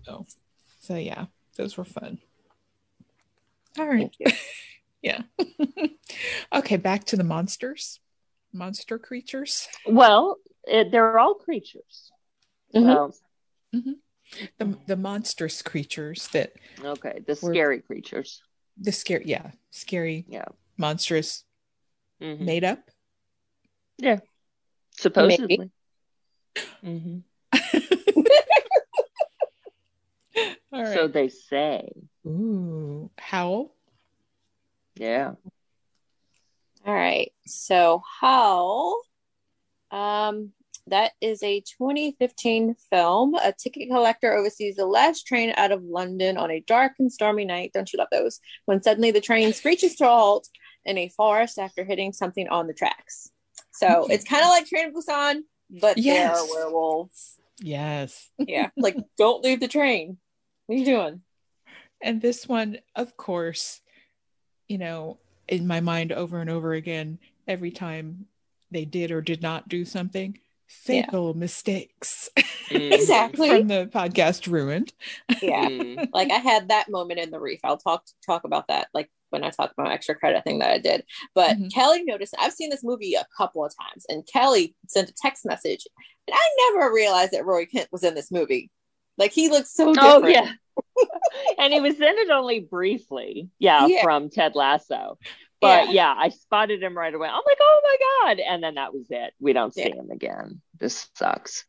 [0.02, 0.26] so,
[0.80, 2.18] so yeah, those were fun.
[3.78, 4.14] All right.
[5.02, 5.22] Yeah.
[6.52, 8.00] okay, back to the monsters,
[8.52, 9.66] monster creatures.
[9.86, 12.12] Well, it, they're all creatures.
[12.74, 13.14] Mhm.
[13.72, 13.80] So,
[14.58, 16.52] The the monstrous creatures that
[16.84, 18.42] okay, the We're- scary creatures.
[18.76, 20.44] the scary, yeah, scary, Yeah.
[20.76, 21.44] monstrous,
[22.20, 22.40] Mhm.
[22.40, 22.90] made up.
[23.96, 24.18] Yeah,
[24.90, 25.70] supposedly.
[30.72, 30.94] All right.
[30.94, 31.88] So they say.
[32.26, 33.74] Ooh, howl.
[34.96, 35.32] Yeah.
[36.86, 37.32] All right.
[37.46, 38.96] So how
[39.90, 40.52] um
[40.86, 43.34] that is a 2015 film.
[43.34, 47.44] A ticket collector oversees the last train out of London on a dark and stormy
[47.44, 47.70] night.
[47.72, 48.40] Don't you love those?
[48.64, 50.48] When suddenly the train screeches to a halt
[50.84, 53.30] in a forest after hitting something on the tracks.
[53.72, 54.14] So Okay.
[54.14, 56.34] it's kind of like Train to Busan, but Yes.
[56.34, 57.38] they're werewolves.
[57.60, 58.28] Yes.
[58.38, 58.70] Yeah.
[58.76, 60.16] like, don't leave the train.
[60.70, 61.20] What are you doing?
[62.00, 63.80] And this one, of course,
[64.68, 68.26] you know, in my mind over and over again, every time
[68.70, 72.30] they did or did not do something, fatal mistakes
[72.70, 72.92] Mhm.
[72.92, 73.48] Exactly.
[73.48, 74.92] from the podcast ruined.
[75.42, 75.66] Yeah.
[75.68, 76.08] Mhm.
[76.12, 77.58] like I had that moment in the reef.
[77.64, 80.78] I'll talk talk about that like when I talk about extra credit thing that I
[80.78, 81.02] did.
[81.34, 81.74] But Mhm.
[81.74, 85.44] Kelly noticed I've seen this movie a couple of times, and Kelly sent a text
[85.44, 85.84] message,
[86.28, 88.70] and I never realized that Roy Kent was in this movie.
[89.18, 90.24] Like he looks so different.
[90.24, 90.52] Oh yeah.
[91.58, 93.48] And he was in it only briefly.
[93.58, 94.02] Yeah, Yeah.
[94.02, 95.18] from Ted Lasso.
[95.60, 95.92] But Yeah.
[95.92, 96.14] yeah.
[96.16, 97.28] I spotted him right away.
[97.28, 97.96] I'm like, oh my
[98.34, 98.40] God.
[98.40, 99.34] And then that was it.
[99.40, 99.96] We don't see Yeah.
[99.96, 100.60] him again.
[100.78, 101.64] This sucks.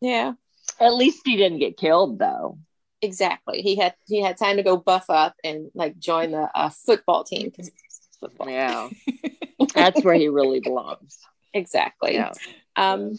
[0.00, 0.32] yeah,
[0.80, 2.58] At least he didn't get killed though.
[3.02, 3.62] exactly.
[3.62, 7.24] He had he had time to go buff up and like join the uh, football
[7.24, 7.52] team.
[8.20, 8.50] Football.
[8.50, 8.88] Yeah.
[9.74, 11.18] That's where he really belongs.
[11.54, 12.14] Exactly.
[12.14, 12.32] Yeah.
[12.76, 13.16] Um,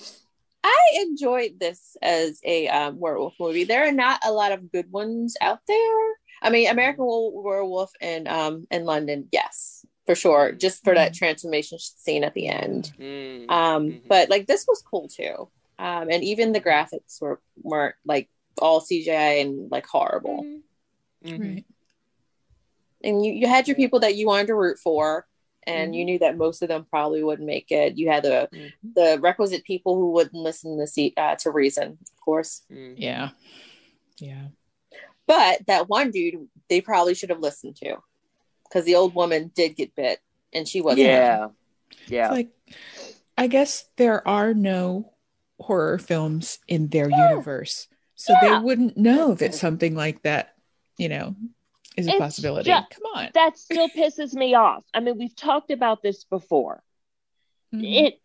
[0.64, 3.64] I enjoyed this as a um, werewolf movie.
[3.64, 5.98] There are not a lot of good ones out there.
[6.44, 10.52] I mean, American Werewolf and um in London, yes, for sure.
[10.52, 12.92] Just for that transformation scene at the end.
[13.00, 13.50] Mm.
[13.52, 14.08] Um, Mhm.
[14.08, 15.50] but like this was cool too.
[15.80, 20.44] Um, and even the graphics were weren't like all CGI and like horrible.
[21.24, 21.40] Mhm.
[21.56, 21.66] Right.
[23.04, 25.28] And you you had your people that you wanted to root for.
[25.68, 25.94] And Mm-hmm.
[25.94, 27.98] you knew that most of them probably wouldn't make it.
[27.98, 28.72] You had the Mhm.
[28.96, 32.64] the requisite people who wouldn't listen to see uh, to reason, of course.
[32.72, 32.96] Mhm.
[32.98, 33.30] Yeah.
[34.18, 34.48] Yeah.
[35.28, 37.98] But that one dude, they probably should have listened to,
[38.64, 40.20] because the old woman did get bit,
[40.52, 41.08] and she wasn't.
[41.08, 41.48] Yeah.
[42.08, 42.26] Yeah.
[42.26, 42.50] It's like,
[43.38, 45.14] I guess there are no
[45.60, 47.88] horror films in their universe.
[48.16, 48.58] So Yeah.
[48.60, 50.56] they wouldn't know that something like that,
[50.98, 51.36] you know,
[51.98, 52.70] is a It's possibility.
[52.72, 53.30] ju- Come on.
[53.34, 54.84] that still pisses me off.
[54.94, 56.84] I mean, we've talked about this before.
[57.74, 58.06] Mhm.
[58.08, 58.22] It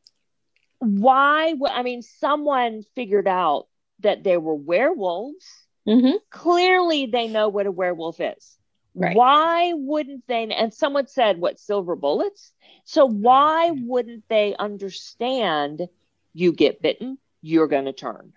[0.79, 3.67] why would I mean, someone figured out
[4.01, 5.47] that there were werewolves.
[5.87, 6.19] Mhm.
[6.31, 8.59] Clearly they know what a werewolf is.
[8.95, 9.17] Right.
[9.17, 12.53] Why wouldn't they and someone said what silver bullets?
[12.85, 15.89] So why wouldn't they understand
[16.35, 18.33] you get bitten, you're going to turn.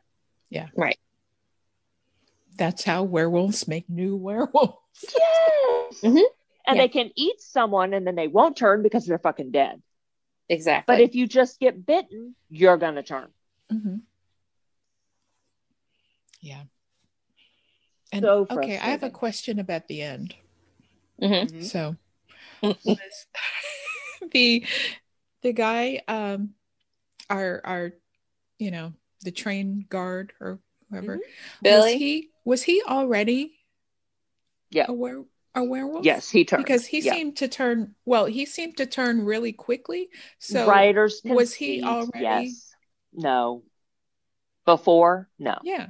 [0.50, 0.68] Yeah.
[0.76, 0.98] Right.
[2.58, 4.78] That's how werewolves make new werewolves.
[5.04, 6.02] Yes.
[6.02, 6.24] Mhm.
[6.68, 6.84] And Yeah.
[6.84, 9.82] they can eat someone and then they won't turn because they're fucking dead.
[10.50, 10.96] Exactly.
[10.96, 13.34] But if you just get bitten, you're going to turn.
[13.72, 14.02] Mhm.
[16.42, 16.64] Yeah.
[18.12, 20.36] And So okay, I have a question about the end.
[21.22, 21.64] Mhm.
[21.64, 21.96] So
[24.32, 24.66] the
[25.42, 26.56] the guy um
[27.30, 27.94] our our
[28.58, 30.60] you know the train guard or
[30.90, 31.24] whoever was
[31.62, 33.59] Billy, he was he already
[34.72, 34.86] Yeah.
[34.90, 36.64] a, were, a werewolf Yes, he turned.
[36.64, 37.14] because he Yeah.
[37.14, 42.20] seemed to turn well he seemed to turn really quickly so writers was he already-
[42.24, 42.74] Yes.
[43.14, 43.64] No.
[44.66, 45.30] Before?
[45.40, 45.58] No.
[45.64, 45.88] yeah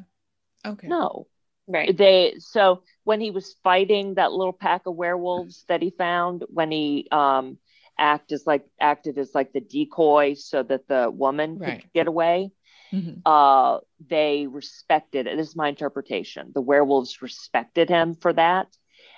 [0.66, 1.28] okay No.
[1.68, 1.96] right?
[1.96, 6.72] They so when he was fighting that little pack of werewolves that he found when
[6.72, 7.58] he um
[7.98, 11.82] act as like acted as like the decoy so that the woman Right.
[11.82, 12.52] could get away.
[12.92, 13.22] Mhm.
[13.26, 15.38] uh they respected it.
[15.38, 16.52] This is my interpretation.
[16.54, 18.68] The werewolves respected him for that.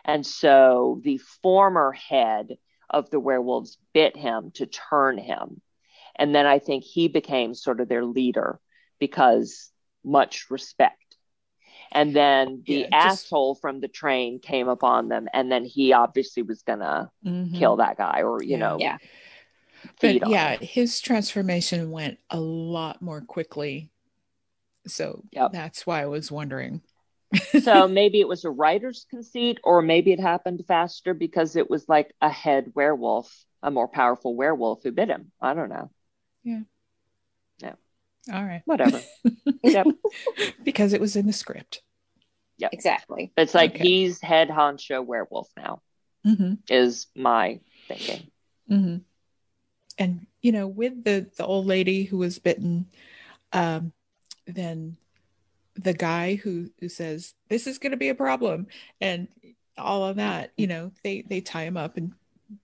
[0.03, 2.57] And so the former head
[2.89, 5.61] of the werewolves bit him to turn him.
[6.15, 8.59] And then I think he became sort of their leader
[8.99, 9.71] because
[10.03, 10.97] much respect.
[11.93, 15.27] And then the Yeah, just- asshole from the train came upon them.
[15.33, 17.57] And then he obviously was going to Mhm.
[17.57, 18.57] kill that guy or, you Yeah.
[18.57, 18.97] know, Yeah.
[19.99, 20.61] Feed But on yeah, it.
[20.61, 23.91] his transformation went a lot more quickly.
[24.87, 25.51] So Yep.
[25.51, 26.81] that's why I was wondering.
[27.53, 31.87] so maybe it was a writer's conceit, or maybe it happened faster because it was
[31.87, 35.31] like a head werewolf, a more powerful werewolf who bit him.
[35.41, 35.91] I don't know.
[36.43, 36.61] Yeah.
[37.59, 37.75] Yeah.
[38.31, 38.63] All right.
[38.65, 39.07] Whatever.
[39.63, 39.89] yep.
[40.63, 41.81] Because it was in the script.
[42.57, 42.69] Yeah.
[42.71, 43.33] Exactly.
[43.37, 43.77] It's like Okay.
[43.77, 45.81] he's head honcho werewolf now,
[46.23, 48.31] hmm is my thinking.
[48.67, 49.03] hmm
[50.01, 52.87] And you know, with the the old lady who was bitten,
[53.53, 53.93] um,
[54.47, 54.97] then
[55.75, 58.65] the guy who who says this is going to be a problem,
[58.99, 59.27] and
[59.77, 62.13] all of that, you know, they they tie him up and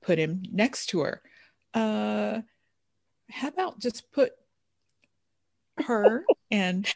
[0.01, 1.21] put him next to her.
[1.75, 2.41] Uh,
[3.29, 4.31] how about just put
[5.85, 6.91] her and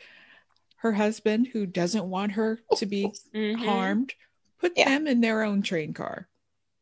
[0.78, 3.58] her husband, who doesn't want her to be Mhm.
[3.58, 4.16] harmed,
[4.58, 4.90] put Yeah.
[4.90, 6.28] them in their own train car.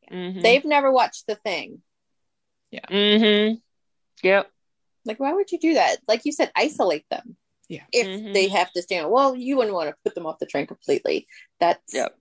[0.10, 0.42] Mhm.
[0.42, 1.82] They've never watched the thing.
[2.74, 3.62] Mhm.
[4.24, 4.52] Yep.
[5.06, 5.98] Like, why would you do that?
[6.08, 7.38] Like you said, isolate them.
[7.68, 7.84] Yeah.
[7.94, 8.34] If Mhm.
[8.34, 11.28] they have to stand, well, you wouldn't want to put them off the train completely.
[11.60, 12.18] That's Yep.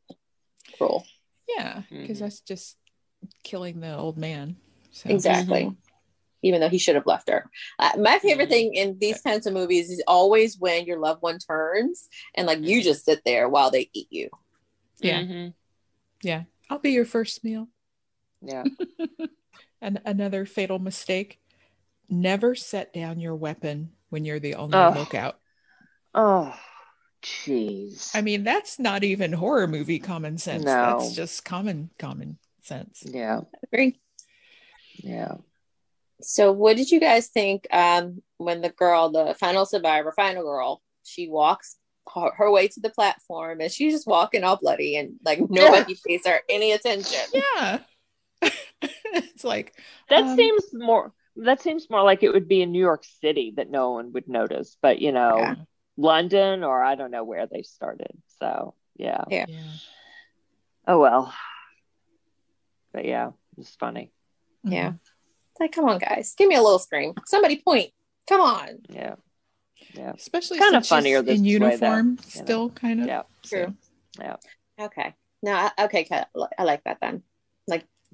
[0.76, 1.06] cruel.
[1.48, 2.20] Yeah, because Mhm.
[2.20, 2.76] that's just
[3.42, 4.56] killing the old man.
[4.90, 5.10] So.
[5.10, 5.74] Exactly.
[6.42, 7.50] Even though he should have left her.
[7.80, 8.52] Uh, my favorite Mhm.
[8.52, 12.60] thing in these kinds of movies is always when your loved one turns and like
[12.62, 14.28] you just sit there while they eat you.
[15.00, 15.22] Yeah.
[15.22, 15.54] Mhm.
[16.22, 17.68] Yeah, I'll be your first meal.
[18.40, 18.64] Yeah.
[19.80, 21.40] And another fatal mistake:
[22.08, 24.96] never set down your weapon when you're the only Ugh.
[24.96, 25.38] lookout.
[26.14, 26.54] Oh,
[27.22, 28.10] jeez.
[28.14, 30.64] I mean, that's not even horror movie common sense.
[30.64, 30.72] No.
[30.72, 33.02] That's just common common sense.
[33.06, 33.40] yeah.
[33.72, 34.00] Agree.
[35.02, 35.34] Yeah.
[36.20, 40.82] So, what did you guys think um, when the girl, the final survivor, final girl,
[41.04, 41.76] she walks
[42.14, 45.96] her, her way to the platform and she's just walking all bloody and like nobody
[46.06, 47.20] pays her any attention.
[47.56, 47.78] Yeah,
[48.82, 49.74] it's like
[50.08, 51.12] That Um, seems more.
[51.36, 54.28] That seems more like it would be in New York City that no one would
[54.28, 55.54] notice, but you know, Yeah.
[55.96, 58.12] London or I don't know where they started.
[58.38, 59.24] So yeah.
[59.30, 59.46] Yeah.
[59.48, 59.72] yeah,
[60.86, 61.32] Oh well.
[62.92, 64.12] But yeah, it's funny.
[64.64, 64.90] Yeah.
[64.90, 64.98] Mhm.
[65.52, 67.14] It's like, come on, guys, give me a little scream.
[67.26, 67.90] Somebody point.
[68.28, 68.68] Come on.
[68.88, 69.16] Yeah.
[69.94, 70.12] Yeah.
[70.12, 72.44] especially Kinda since she's funnier this in way, though, uniform, you know.
[72.44, 73.06] still kind of.
[73.06, 73.22] Yeah.
[73.44, 73.74] So, True.
[74.20, 74.36] Yeah.
[74.80, 75.14] Okay.
[75.42, 76.06] No, I- okay,
[76.58, 77.22] I like that then.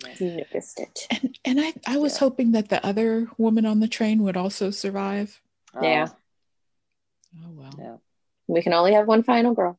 [0.03, 1.07] Like, noticed it.
[1.11, 2.21] and and I I was Yeah.
[2.21, 5.41] hoping that the other woman on the train would also survive.
[5.81, 6.09] Yeah.
[7.43, 7.75] Oh well.
[7.79, 7.97] Yeah.
[8.49, 9.79] We can only have one final girl.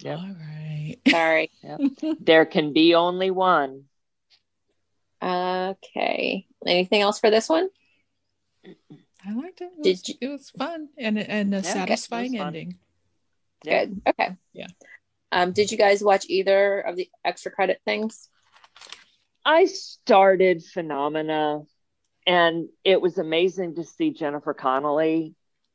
[0.00, 0.16] Yeah.
[0.16, 0.96] All right.
[1.08, 1.50] Sorry.
[2.20, 3.84] There can be only one.
[5.22, 6.46] okay.
[6.66, 7.68] Anything else for this one?
[8.66, 9.70] I liked it.
[9.78, 12.78] It Did was, you- it was fun and and a it was satisfying ending.
[13.64, 13.84] Yeah.
[13.86, 14.02] Good.
[14.06, 14.36] Okay.
[14.52, 14.66] Yeah.
[15.30, 18.28] Um, did you guys watch either of the extra credit things?
[19.48, 21.62] I started Phenomena
[22.26, 25.34] and it was amazing to see Jennifer Connelly.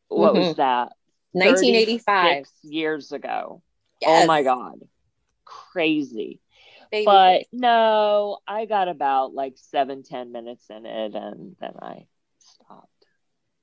[0.09, 0.91] What was that?
[1.31, 2.23] 1985.
[2.23, 3.63] 36 years ago.
[3.99, 4.23] Yes.
[4.23, 4.75] Oh my God.
[5.43, 6.39] Crazy.
[6.91, 12.05] Baby But no, I got about like seven, ten minutes in it and then I
[12.37, 13.05] stopped.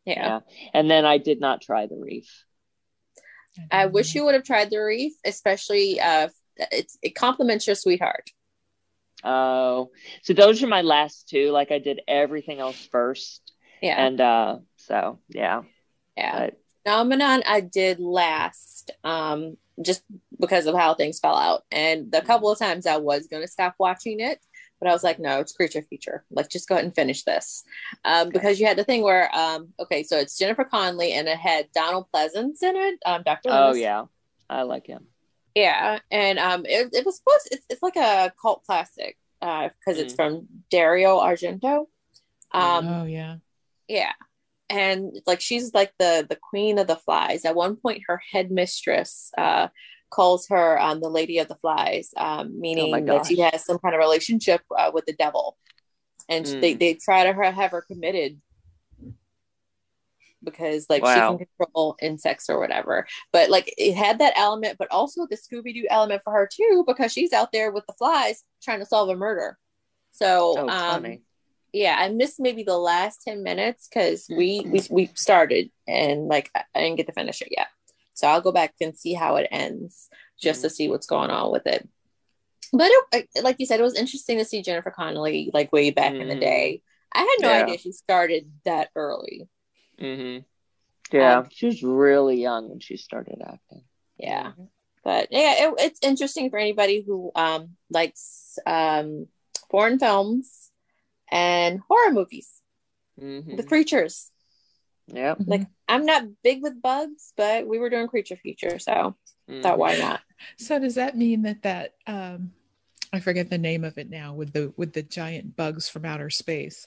[0.05, 0.41] yeah.
[0.75, 2.45] And then I did not try the reef.
[3.71, 8.33] I wish you would have tried the reef, especially uh, it's it complements your sweetheart.
[9.25, 9.91] Oh,
[10.23, 11.51] so those are my last two.
[11.51, 13.53] Like I did everything else first.
[13.83, 14.05] Yeah.
[14.05, 15.63] And uh so yeah.
[16.17, 16.39] yeah.
[16.39, 20.03] But Phenomenon I did last, um, just
[20.39, 21.63] because of how things fell out.
[21.71, 24.39] And the couple of times I was going to stop watching it,
[24.81, 26.25] but I was like, no, it's creature feature.
[26.31, 27.65] Like, just go ahead and finish this.
[28.05, 28.31] Um, Okay.
[28.33, 31.69] because you had the thing where, um, okay, so it's Jennifer Connelly and it had
[31.75, 33.51] Donald Pleasence in it, um, Dr.
[33.51, 33.79] oh Loomis.
[33.81, 34.05] yeah.
[34.49, 35.07] I like him.
[35.55, 37.49] Yeah, and um, it, it was supposed.
[37.51, 40.17] It's it's like a cult classic uh, because it's Mm.
[40.17, 41.87] from Dario Argento.
[42.53, 43.37] Um, oh yeah.
[43.89, 44.13] yeah,
[44.69, 47.45] and like she's like the the queen of the flies.
[47.45, 49.69] At one point, her headmistress uh,
[50.11, 53.79] calls her um, the lady of the flies, um, meaning Oh that she has some
[53.79, 55.57] kind of relationship uh, with the devil,
[56.29, 56.61] and Mm.
[56.61, 58.41] they they try to her, have her committed
[60.43, 61.15] because like Wow.
[61.15, 63.07] she can control insects or whatever.
[63.33, 66.85] But like it had that element, but also the Scooby Doo element for her too,
[66.87, 69.59] because she's out there with the flies trying to solve a murder.
[70.13, 71.19] So Oh, um,
[71.73, 76.51] yeah, I missed maybe the last ten minutes because we, we we started and like
[76.55, 77.69] I didn't get to finish it yet.
[78.15, 80.09] So I'll go back and see how it ends
[80.41, 81.89] just to see what's going on with it.
[82.73, 86.13] But it, like you said, it was interesting to see Jennifer Connelly like way back
[86.13, 86.41] in the Mhm.
[86.41, 86.83] day.
[87.13, 87.65] I had no Yeah.
[87.65, 89.49] idea she started that early.
[90.01, 91.17] Mm-hmm.
[91.17, 91.39] Yeah.
[91.39, 93.83] Um, she was really young when she started acting.
[94.17, 94.53] Yeah.
[95.03, 99.27] But yeah, it, it's interesting for anybody who um, likes um,
[99.71, 100.71] foreign films
[101.31, 102.51] and horror movies.
[103.21, 103.57] Mhm.
[103.57, 104.31] the creatures.
[105.07, 109.17] Yeah, Like I'm not big with bugs, but we were doing creature feature, so
[109.63, 110.21] thought why not?
[110.57, 112.53] So does that mean that that um,
[113.13, 116.31] I forget the name of it now with the with the giant bugs from outer
[116.31, 116.87] space,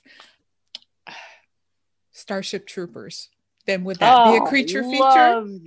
[2.14, 3.30] Starship Troopers?
[3.66, 5.04] Then would that be a Oh, creature feature?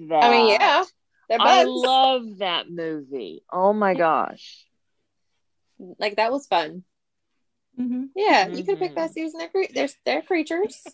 [0.09, 0.25] That.
[0.25, 0.85] I mean, yeah,
[1.29, 3.43] they're I love that movie.
[3.53, 4.65] Oh my gosh.
[5.99, 6.85] like that was fun.
[7.79, 8.09] Mhm.
[8.15, 8.95] Yeah, you could pick Mhm.
[8.95, 9.39] that season.
[9.39, 10.87] They're cre- they're, they're creatures.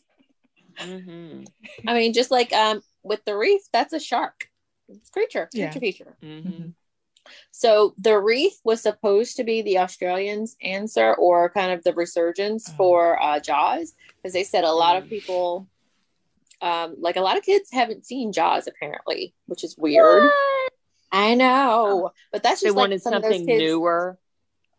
[0.79, 1.45] hmm
[1.87, 4.49] I mean, just like um with the reef, that's a shark.
[4.89, 5.79] It's creature, creature Yeah.
[5.79, 6.17] feature.
[6.21, 6.71] hmm
[7.53, 12.69] So the reef was supposed to be the Australians' answer or kind of the resurgence
[12.71, 12.75] Oh.
[12.77, 15.09] for uh, Jaws because they said a lot of Mm.
[15.11, 15.69] people,
[16.61, 20.31] um, like a lot of kids, haven't seen Jaws apparently, which is weird.
[21.11, 24.19] I know, but that's They just like wanted some of those something newer.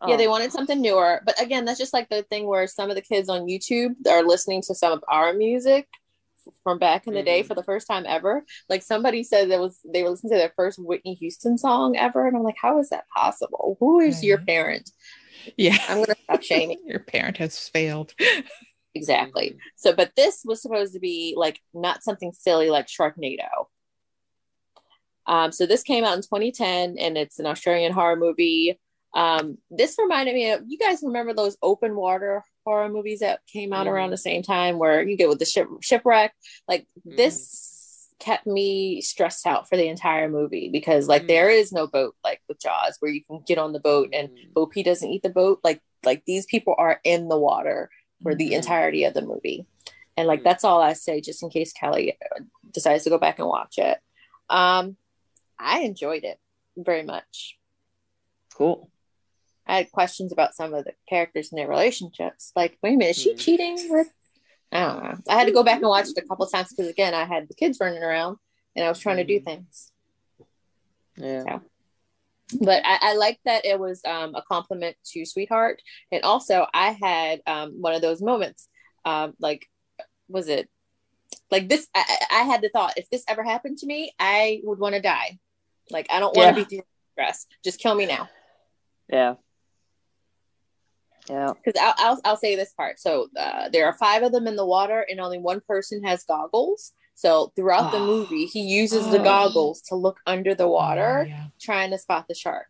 [0.06, 0.30] Yeah, they Oh.
[0.30, 1.22] wanted something newer.
[1.24, 4.22] But again, that's just like the thing where some of the kids on YouTube are
[4.22, 5.88] listening to some of our music
[6.62, 7.46] from back in the day Mhm.
[7.46, 8.44] for the first time ever.
[8.68, 12.26] Like somebody said that was they were listening to their first Whitney Houston song ever,
[12.26, 13.76] and I'm like, how is that possible?
[13.80, 14.90] Who is your parent?
[15.56, 16.82] Yeah, I'm gonna stop shaming.
[16.86, 18.14] your parent has failed.
[18.94, 19.56] Exactly.
[19.76, 23.66] So, but this was supposed to be like not something silly like Sharknado.
[25.26, 28.78] Um, so this came out in 2010, and it's an Australian horror movie.
[29.14, 33.72] Um, this reminded me of you guys remember those open water horror movies that came
[33.72, 36.34] out around the same time, where you get with the ship shipwreck.
[36.68, 41.28] Like this kept me stressed out for the entire movie because like Mhm.
[41.28, 44.28] there is no boat like with Jaws where you can get on the boat and
[44.30, 44.52] Mhm.
[44.54, 45.60] Bo Peep doesn't eat the boat.
[45.64, 47.90] Like like these people are in the water
[48.24, 48.56] for the Mhm.
[48.56, 49.66] entirety of the movie.
[50.16, 50.44] And like Mhm.
[50.44, 52.40] that's all I say, just in case Kelly uh,
[52.72, 53.98] decides to go back and watch it.
[54.50, 54.96] Um,
[55.58, 56.40] I enjoyed it
[56.76, 57.56] very much.
[58.54, 58.90] Cool.
[59.66, 62.52] I had questions about some of the characters and their relationships.
[62.56, 63.38] Like, wait a minute, is she Mhm.
[63.40, 64.12] cheating with?
[64.72, 65.16] I don't know.
[65.28, 67.48] I had to go back and watch it a couple times because again, I had
[67.48, 68.38] the kids running around
[68.74, 69.44] and I was trying to do Mhm.
[69.44, 69.92] things.
[71.16, 71.60] Yeah.
[72.60, 75.80] But I, I like that it was um, a compliment to Sweetheart,
[76.12, 78.68] and also I had um, one of those moments,
[79.04, 79.66] um, like
[80.28, 80.68] was it
[81.50, 81.86] like this?
[81.94, 85.00] I, I had the thought if this ever happened to me, I would want to
[85.00, 85.38] die.
[85.90, 86.64] Like I don't want to Yeah.
[86.64, 87.46] be through stress.
[87.62, 88.28] Just kill me now.
[89.08, 89.34] Yeah.
[91.28, 91.52] Yeah.
[91.64, 93.00] Because I'll, I'll I'll say this part.
[93.00, 96.24] So uh, there are five of them in the water, and only one person has
[96.24, 96.92] goggles.
[97.14, 98.06] So throughout the Oh.
[98.06, 99.24] movie, he uses the Oh.
[99.24, 101.22] goggles to look under the water.
[101.24, 101.46] Oh, yeah.
[101.60, 102.66] trying to spot the shark.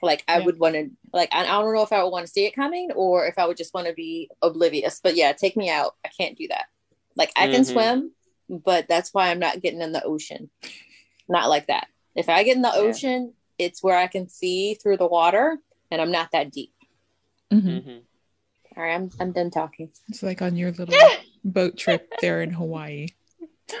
[0.00, 0.46] Like I Yeah.
[0.46, 2.54] would want to, like I, I don't know if I would want to see it
[2.56, 5.00] coming or if I would just want to be oblivious.
[5.02, 5.94] But yeah, take me out.
[6.04, 6.66] I can't do that.
[7.14, 7.66] Like I can Mhm.
[7.72, 8.12] swim,
[8.48, 10.50] but that's why I'm not getting in the ocean.
[11.28, 11.86] Not like that.
[12.16, 12.80] If I get in the Yeah.
[12.80, 15.58] ocean, it's where I can see through the water,
[15.90, 16.72] and I'm not that deep.
[17.52, 17.84] Mhm.
[17.84, 18.02] Mhm.
[18.76, 19.92] All right, I'm I'm done talking.
[20.08, 20.94] It's like on your little
[21.44, 23.08] boat trip there in Hawaii,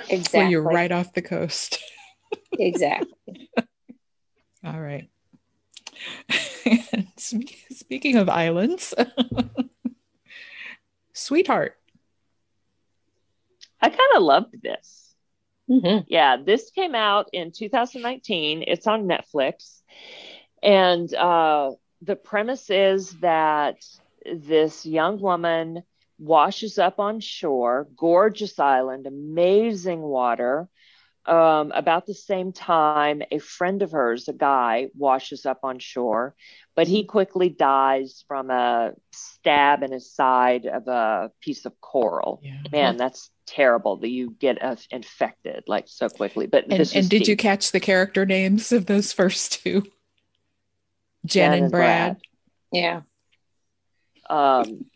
[0.08, 0.40] Exactly.
[0.40, 1.78] where you're right off the coast.
[2.58, 3.48] Exactly.
[4.62, 5.08] All right.
[7.16, 8.92] Spe- Speaking of islands,
[11.14, 11.78] sweetheart.
[13.80, 15.14] I kind of loved this.
[15.70, 16.04] Mhm.
[16.08, 18.64] Yeah, this came out in 2019.
[18.66, 19.80] It's on Netflix.
[20.62, 21.72] And uh,
[22.02, 23.76] the premise is that
[24.24, 25.82] this young woman
[26.22, 30.68] washes up on shore, gorgeous island, amazing water.
[31.24, 36.34] Um, about the same time, a friend of hers, a guy, washes up on shore,
[36.74, 42.40] but he quickly dies from a stab in his side of a piece of coral
[42.42, 42.62] Yeah.
[42.72, 47.02] man that's terrible that you get uh, infected like so quickly but And, this and
[47.02, 49.82] was did you catch the character names of those first two?
[49.82, 49.92] Jen,
[51.26, 52.16] Jen and and Brad.
[52.72, 53.00] Yeah.
[54.28, 54.86] um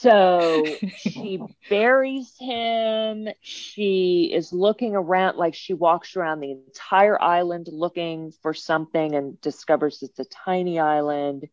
[0.00, 3.28] so she buries him.
[3.42, 9.40] She is looking around like she walks around the entire island looking for something and
[9.42, 11.48] discovers it's a tiny island.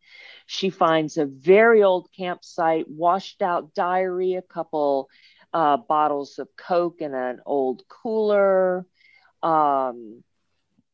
[0.45, 5.09] She finds a very old campsite washed out diary a couple
[5.53, 8.85] uh, bottles of coke and an old cooler
[9.43, 10.23] um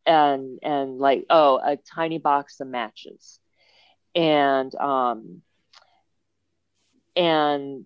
[0.06, 3.40] and and like oh a tiny box of matches.
[4.16, 5.44] And um
[7.16, 7.86] and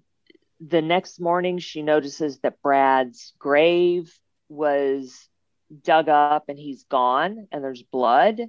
[0.60, 4.14] the next morning she notices that Brad's grave
[4.50, 5.28] was
[5.84, 8.42] dug up and he's gone and there's blood.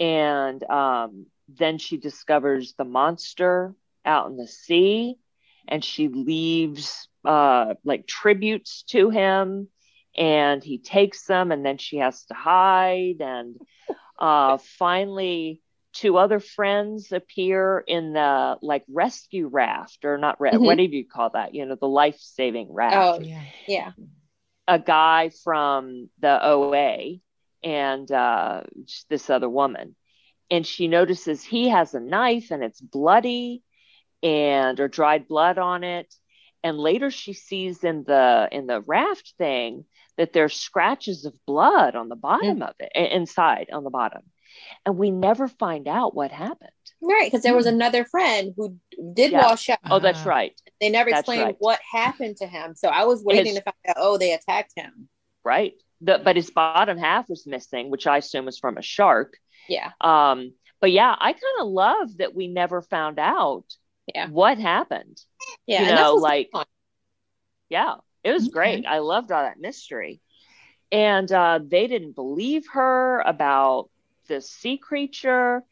[0.00, 5.16] And um then she discovers the monster out in the sea
[5.66, 9.68] and she leaves uh like tributes to him
[10.16, 13.20] and he takes them and then she has to hide.
[13.20, 13.56] And
[14.18, 15.62] uh finally
[15.92, 20.64] two other friends appear in the like rescue raft or not re- Mhm.
[20.64, 23.42] what do you call that you know the life-saving raft Oh, Yeah.
[23.66, 23.92] yeah.
[24.66, 27.20] a guy from the OA
[27.64, 28.62] and uh,
[29.08, 29.96] this other woman.
[30.50, 33.62] And she notices he has a knife and it's bloody
[34.22, 36.14] and or dried blood on it.
[36.62, 39.84] And later she sees in the in the raft thing
[40.16, 44.22] that there's scratches of blood on the bottom of it, inside on the bottom.
[44.86, 46.70] And we never find out what happened.
[47.00, 48.76] Right, because there was another friend who
[49.12, 49.42] did Yeah.
[49.46, 49.78] wash up.
[49.88, 50.58] Oh, that's right.
[50.80, 51.56] They never That's explained right.
[51.58, 52.74] what happened to him.
[52.74, 55.08] So I was waiting His- to find out, oh, they attacked him.
[55.44, 55.74] Right.
[56.00, 59.36] The, but his bottom half was missing, which I assume was from a shark.
[59.68, 59.90] Yeah.
[60.00, 63.64] Um, but yeah, I kind of love that we never found out
[64.12, 64.28] Yeah.
[64.28, 65.20] what happened.
[65.66, 65.88] Yeah.
[65.88, 66.50] You know, like-
[67.68, 68.52] Yeah, it was Okay.
[68.52, 68.86] great.
[68.86, 70.20] I loved all that mystery.
[70.90, 73.90] And uh, they didn't believe her about
[74.28, 75.64] this sea creature.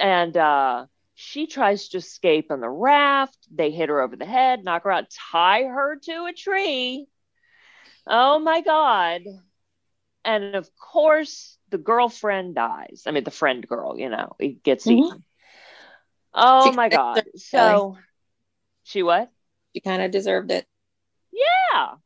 [0.00, 3.38] And uh, she tries to escape on the raft.
[3.50, 7.08] They hit her over the head, knock her out, tie her to a tree.
[8.06, 9.22] Oh my God.
[10.24, 13.04] And of course, the girlfriend dies.
[13.06, 14.90] I mean, the friend girl, you know, it gets Mhm.
[14.90, 15.24] eaten.
[16.34, 17.28] Oh She my God.
[17.52, 17.98] it, So,
[18.84, 19.32] she what?
[19.74, 20.66] she kind of deserved it.
[21.32, 21.96] Yeah.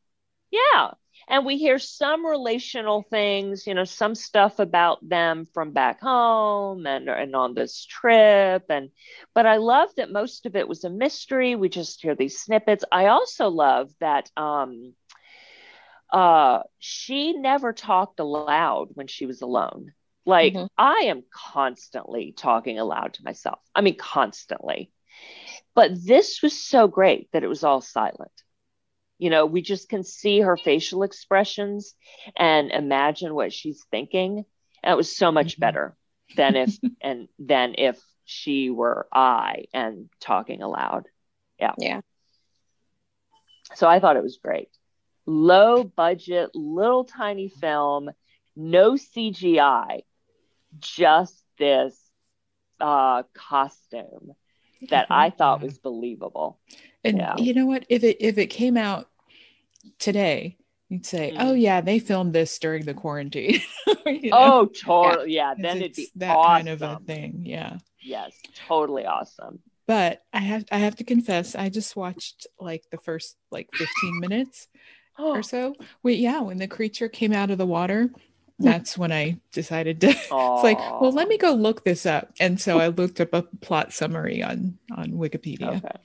[0.50, 0.94] Yeah.
[1.32, 6.86] And we hear some relational things, you know, some stuff about them from back home
[6.86, 8.90] and and on this trip and
[9.34, 11.56] but I love that most of it was a mystery.
[11.56, 12.84] We just hear these snippets.
[12.92, 14.94] I also love that um
[16.12, 19.92] uh she never talked aloud when she was alone.
[20.26, 20.68] Like Mhm.
[20.78, 23.58] I am constantly talking aloud to myself.
[23.74, 24.92] I mean constantly.
[25.74, 28.41] But this was so great that it was all silent
[29.22, 31.94] you know we just can see her facial expressions
[32.36, 34.44] and imagine what she's thinking
[34.82, 35.60] and it was so much Mhm.
[35.60, 35.96] better
[36.36, 36.70] than if
[37.02, 41.04] and than if she were i and talking aloud
[41.60, 42.00] yeah Yeah.
[43.74, 44.68] so i thought it was great
[45.26, 48.10] low budget little tiny film
[48.56, 50.00] no cgi
[50.78, 51.98] just this
[52.80, 54.32] uh costume
[54.90, 56.58] that i thought was believable
[57.04, 57.34] And Yeah.
[57.36, 57.84] you know what?
[57.88, 59.08] If it if it came out
[59.98, 60.56] today,
[60.88, 61.36] you'd say, Mm.
[61.38, 63.60] "Oh yeah, they filmed this during the quarantine."
[64.06, 64.36] You know?
[64.38, 67.42] oh totally Yeah, then it'd it's be that awesome kind of a thing.
[67.46, 67.78] Yeah.
[68.00, 68.32] yes
[68.68, 73.36] totally awesome But I have I have to confess, I just watched like the first
[73.50, 74.68] like 15 minutes
[75.32, 75.74] or so.
[76.02, 78.10] Wait, yeah, when the creature came out of the water,
[78.58, 82.32] that's when I decided to it's like, well, let me go look this up.
[82.40, 85.76] And so I looked up a plot summary on on Wikipedia.
[85.78, 85.98] okay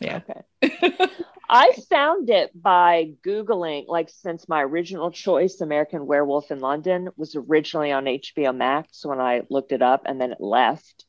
[0.00, 0.20] Yeah.
[0.62, 1.06] okay
[1.48, 7.36] I found it by Googling, like, since my original choice, American Werewolf in London, was
[7.36, 11.04] originally on HBO Max when I looked it up and then it left.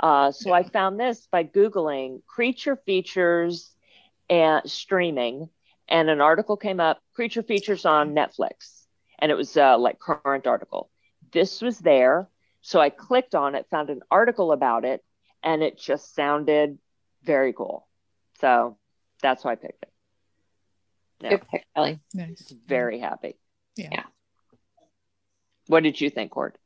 [0.00, 3.74] Uh, so I found this by Googling creature features
[4.28, 5.48] and streaming,
[5.88, 8.84] and an article came up creature features on Netflix,
[9.18, 10.90] and it was uh, like current article.
[11.32, 12.28] This was there.
[12.60, 15.02] So I clicked on it, found an article about it,
[15.42, 16.78] and it just sounded
[17.22, 17.87] very cool.
[18.40, 18.78] So
[19.22, 19.92] that's why I picked it.
[21.20, 21.98] Yeah, Good pick, Ellie.
[22.14, 22.52] Nice.
[22.66, 23.36] very happy.
[23.76, 23.88] Yeah.
[23.92, 24.04] Yeah.
[25.66, 26.56] What did you think, Cort?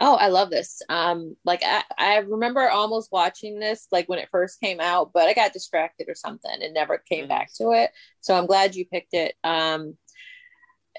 [0.00, 0.80] Oh, I love this.
[0.88, 5.24] Um, like I, I remember almost watching this like when it first came out, but
[5.24, 7.28] I got distracted or something and never came Mhm.
[7.28, 7.90] back to it.
[8.20, 9.34] So I'm glad you picked it.
[9.42, 9.96] Um,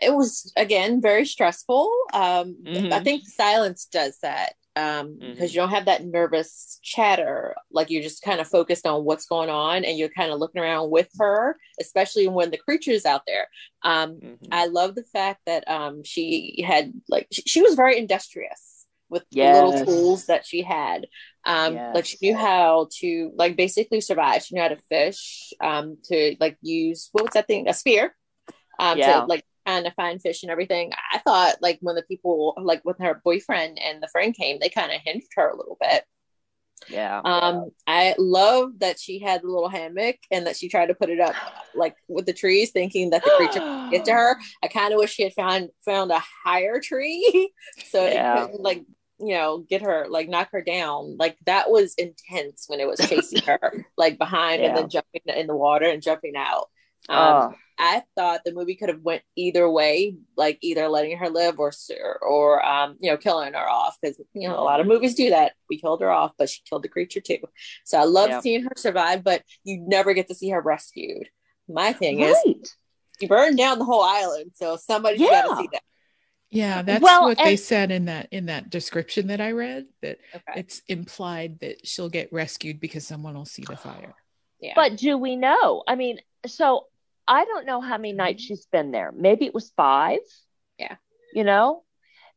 [0.01, 1.89] it was again very stressful.
[2.14, 2.91] Um, Mhm.
[2.91, 5.53] I think silence does that um, because Mhm.
[5.53, 7.55] you don't have that nervous chatter.
[7.71, 10.61] Like you're just kind of focused on what's going on, and you're kind of looking
[10.61, 13.47] around with her, especially when the creature's out there.
[13.84, 14.51] Um, Mhm.
[14.51, 19.23] I love the fact that um, she had like she, she was very industrious with
[19.32, 19.47] Yes.
[19.51, 21.07] the little tools that she had.
[21.45, 24.43] Um, Like she knew how to like basically survive.
[24.43, 27.67] She knew how to fish, um, to like use what was that thing?
[27.67, 28.15] A spear.
[28.80, 29.21] Um, Yeah.
[29.23, 30.91] to like kind of find fish and everything.
[31.13, 34.70] I thought like when the people like with her boyfriend and the friend came, they
[34.70, 36.03] kind of hinged her a little bit.
[36.88, 37.24] yeah.
[37.24, 41.09] Um, I love that she had the little hammock and that she tried to put
[41.09, 41.38] it up
[41.74, 44.38] like with the trees, thinking that the creature could get to her.
[44.63, 47.51] I kind of wish she had found found a higher tree
[47.84, 48.45] so Yeah.
[48.45, 48.84] it could like
[49.20, 51.17] you know get her like knock her down.
[51.17, 55.47] Like that was intense when it was chasing her like behind and then jumping in
[55.47, 56.70] the water and jumping out.
[57.09, 61.30] Um, Oh, I thought the movie could have went either way, like either letting her
[61.30, 61.71] live or
[62.21, 65.30] or um, you know killing her off because you know a lot of movies do
[65.30, 65.53] that.
[65.69, 67.39] We killed her off, but she killed the creature too.
[67.86, 68.43] So I love Yep.
[68.43, 71.30] seeing her survive, but you never get to see her rescued.
[71.69, 72.67] My thing is, right.
[73.21, 75.82] you burned down the whole island, so somebody's got to see that.
[76.51, 79.86] Yeah, that's Well, what they said in that in that description that I read.
[80.01, 80.59] That Okay.
[80.59, 84.15] it's implied that she'll get rescued because someone will see the fire.
[84.59, 84.73] Yeah.
[84.75, 85.84] But do we know?
[85.88, 86.88] I mean, so
[87.30, 88.47] I don't know how many nights mm-hmm.
[88.47, 89.11] she's been there.
[89.15, 90.19] Maybe it was five.
[90.80, 90.95] Yeah.
[91.34, 91.84] You know?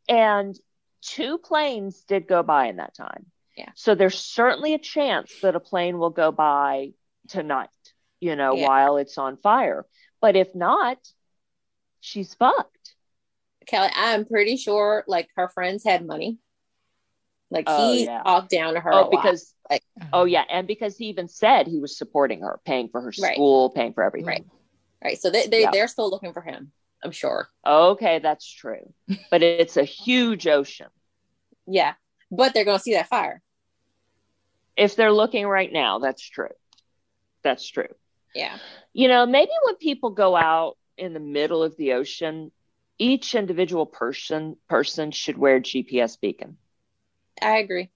[0.06, 0.54] And
[1.00, 3.26] two planes did go by in that time.
[3.56, 3.70] Yeah.
[3.74, 6.92] So there's certainly a chance that a plane will go by
[7.28, 7.68] tonight,
[8.20, 8.68] you know, Yeah.
[8.68, 9.86] while it's on fire.
[10.20, 10.98] But if not,
[12.00, 12.94] she's fucked.
[13.66, 16.38] Kelly, I'm pretty sure like her friends had money.
[17.50, 18.22] Like Oh, he yeah.
[18.22, 18.92] talked down to her.
[18.92, 22.88] Oh, because Like- oh yeah, and because he even said he was supporting her, paying
[22.88, 23.34] for her Right.
[23.34, 24.26] school, paying for everything.
[24.26, 24.44] Right.
[25.04, 25.20] Right.
[25.20, 25.70] So they, they Yeah.
[25.72, 26.72] they're still looking for him.
[27.04, 27.48] I'm sure.
[27.66, 28.92] Okay, that's true.
[29.30, 30.88] But it's a huge ocean.
[31.66, 31.94] Yeah.
[32.30, 33.42] But they're gonna see that fire.
[34.76, 36.54] If they're looking right now, that's true.
[37.42, 37.88] That's true.
[38.34, 38.56] Yeah.
[38.92, 42.50] You know, maybe when people go out in the middle of the ocean,
[42.98, 46.56] each individual person person should wear a GPS beacon.
[47.40, 47.90] I agree.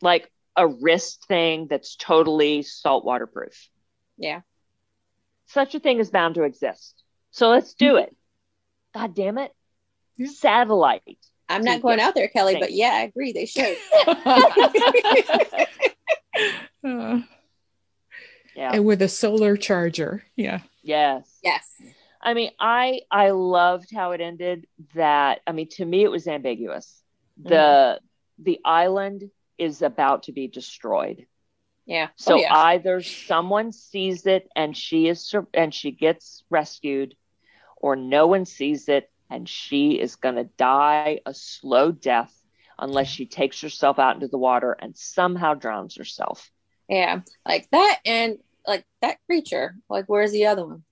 [0.00, 3.68] Like a wrist thing that's totally saltwater proof.
[4.18, 4.42] Yeah.
[5.52, 7.02] Such a thing is bound to exist.
[7.30, 8.16] So let's do it.
[8.94, 9.52] God damn it.
[10.16, 10.28] Yeah.
[10.28, 11.18] Satellite.
[11.48, 12.68] I'm not going out there, Kelly, Thanks.
[12.68, 13.32] but yeah, I agree.
[13.32, 13.76] They should.
[18.54, 18.72] Yeah.
[18.74, 20.24] and with a solar charger.
[20.36, 20.60] Yeah.
[20.82, 21.38] yes.
[21.42, 21.66] yes.
[22.20, 24.66] I mean, I I loved how it ended.
[24.94, 27.02] That I mean, to me, it was ambiguous.
[27.42, 28.42] The mm-hmm.
[28.42, 31.26] the island is about to be destroyed.
[31.86, 32.08] Yeah.
[32.16, 32.54] So oh, yeah.
[32.56, 37.16] either someone sees it and she is and she gets rescued,
[37.76, 42.32] or no one sees it and she is going to die a slow death
[42.78, 46.50] unless she takes herself out into the water and somehow drowns herself.
[46.88, 47.20] yeah.
[47.46, 49.74] Like that and like that creature.
[49.90, 50.84] Like where's the other one?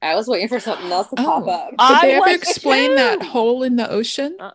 [0.00, 1.50] I was waiting for something else to pop Oh.
[1.50, 1.70] up.
[1.70, 2.96] Did I they ever explain too.
[2.96, 4.36] that hole in the ocean?
[4.40, 4.50] Uh,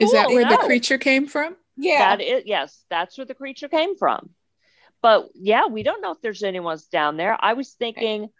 [0.00, 1.56] Is that cool, where the creature came from?
[1.76, 2.16] yeah.
[2.16, 4.30] That is, yes, that's where the creature came from.
[5.04, 7.36] But yeah, we don't know if there's anyone's down there.
[7.38, 8.30] I was thinking,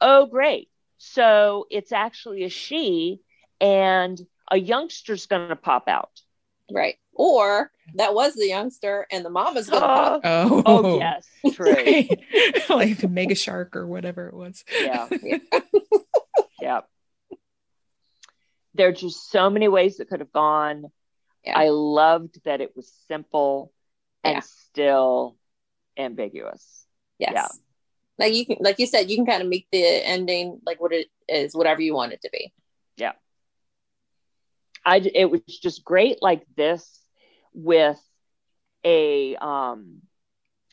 [0.00, 0.70] oh, great.
[0.96, 3.20] So it's actually a she
[3.60, 4.18] and
[4.50, 6.08] a youngster's going to pop out.
[6.72, 6.94] Right.
[7.12, 10.20] Or that was the youngster and the mama's gonna pop.
[10.24, 10.62] Oh.
[10.64, 11.74] oh, Oh, yes, true.
[12.74, 14.64] Like the mega shark or whatever it was.
[14.80, 15.06] Yeah.
[15.22, 15.38] Yeah.
[16.58, 16.80] yeah.
[18.72, 20.86] There are just so many ways it could have gone.
[21.44, 21.58] Yeah.
[21.58, 23.70] I loved that it was simple
[24.24, 24.40] and Yeah.
[24.40, 25.36] still
[25.96, 26.86] ambiguous.
[27.18, 27.32] Yes.
[27.34, 27.48] Yeah.
[28.18, 30.92] Like you can like you said, you can kind of make the ending like what
[30.92, 32.52] it is, whatever you want it to be.
[32.96, 33.12] Yeah.
[34.84, 37.00] I it was just great like this
[37.52, 38.00] with
[38.84, 40.02] a um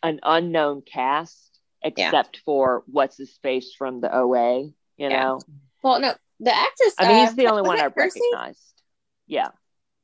[0.04, 1.48] an unknown cast
[1.84, 5.10] except for what's his face from the OA, you Yeah.
[5.10, 5.40] know.
[5.84, 6.94] Well, no, the actress.
[7.00, 8.20] I mean, he's uh, the only one I Percy?
[8.34, 8.84] recognized.
[9.26, 9.50] Yeah.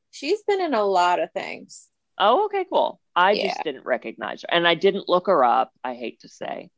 [0.10, 1.88] She's been in a lot of things.
[2.18, 3.00] Oh, okay, cool.
[3.16, 3.48] I Yeah.
[3.48, 5.72] just didn't recognize her, and I didn't look her up.
[5.84, 6.70] I hate to say.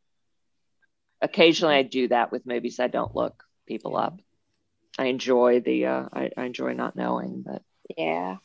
[1.22, 2.80] Occasionally, I do that with movies.
[2.80, 4.20] I don't look people up.
[4.98, 5.86] I enjoy the.
[5.86, 7.62] Uh, I, I enjoy not knowing, but
[7.98, 8.38] Yeah.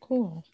[0.00, 0.44] Cool.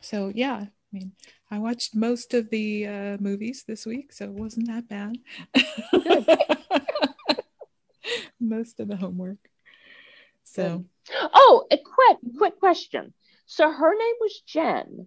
[0.00, 1.12] So yeah, I mean,
[1.50, 5.18] I watched most of the uh, movies this week, so it wasn't that bad.
[8.40, 9.38] most of the homework.
[10.44, 13.12] So Oh, a quick quick question.
[13.46, 15.06] So her name was Jen,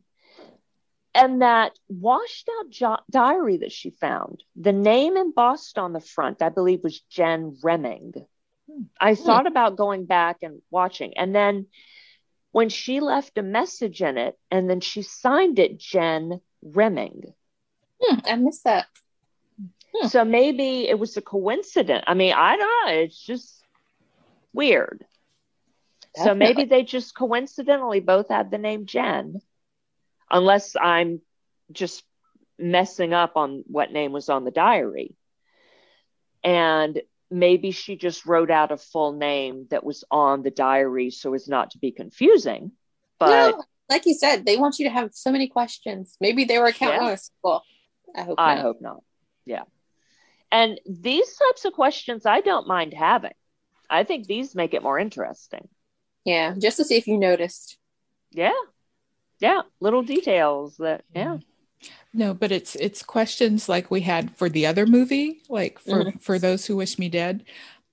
[1.14, 4.44] and that washed out jo- diary that she found.
[4.56, 8.14] The name embossed on the front, I believe, was Jen Remming.
[8.72, 8.84] Hmm.
[9.00, 11.68] I thought about going back and watching, and then
[12.52, 17.34] when she left a message in it, and then she signed it Jen Reming.
[18.02, 18.88] Hmm, I missed that.
[19.94, 20.08] Hmm.
[20.08, 22.04] So maybe it was a coincidence.
[22.08, 22.94] I mean, I don't know.
[23.02, 23.64] It's just
[24.54, 25.06] weird.
[26.16, 29.40] So maybe they just coincidentally both had the name Jen,
[30.30, 31.22] unless I'm
[31.72, 32.04] just
[32.58, 35.16] messing up on what name was on the diary.
[36.44, 37.02] And
[37.32, 41.48] maybe she just wrote out a full name that was on the diary so as
[41.48, 42.72] not to be confusing.
[43.20, 46.16] But No, like you said, they want you to have so many questions.
[46.20, 47.16] Maybe they were counting Yeah.
[47.16, 47.64] school.
[48.16, 48.40] I hope.
[48.40, 48.62] I not.
[48.64, 49.04] hope not.
[49.46, 49.64] Yeah.
[50.52, 53.34] And these types of questions I don't mind having.
[53.90, 55.68] I think these make it more interesting.
[56.30, 57.78] Yeah, just to see if you noticed.
[58.32, 58.52] Yeah.
[59.40, 59.62] Yeah.
[59.80, 61.38] Little details that, yeah.
[61.38, 61.90] Mm-hmm.
[62.14, 66.18] no, but it's it's questions like we had for the other movie, like for mm-hmm.
[66.20, 67.46] for those who wish me dead.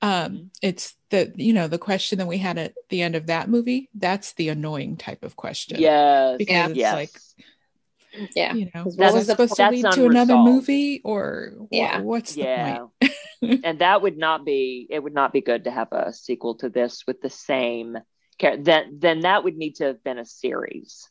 [0.03, 0.47] Um, mm-hmm.
[0.61, 3.89] it's the you know the question that we had at the end of that movie.
[3.95, 5.80] That's the annoying type of question.
[5.80, 6.37] Yes.
[6.37, 6.95] Because it's yes.
[6.95, 8.53] like Yeah.
[8.53, 9.70] you know, What was was it supposed point?
[9.70, 12.01] to lead That's to another movie or wha- Yeah.
[12.01, 12.78] what's the yeah.
[13.01, 13.64] point?
[13.64, 16.68] and that would not be it would not be good to have a sequel to
[16.68, 21.09] this with the same character then then that would need to have been a series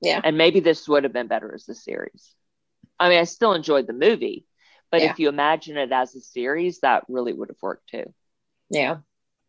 [0.00, 0.20] Yeah.
[0.22, 2.34] and maybe this would have been better as a series
[2.98, 4.46] i mean i still enjoyed the movie
[4.90, 5.10] but Yeah.
[5.12, 8.12] if you imagine it as a series that really would have worked too
[8.70, 8.98] Yeah.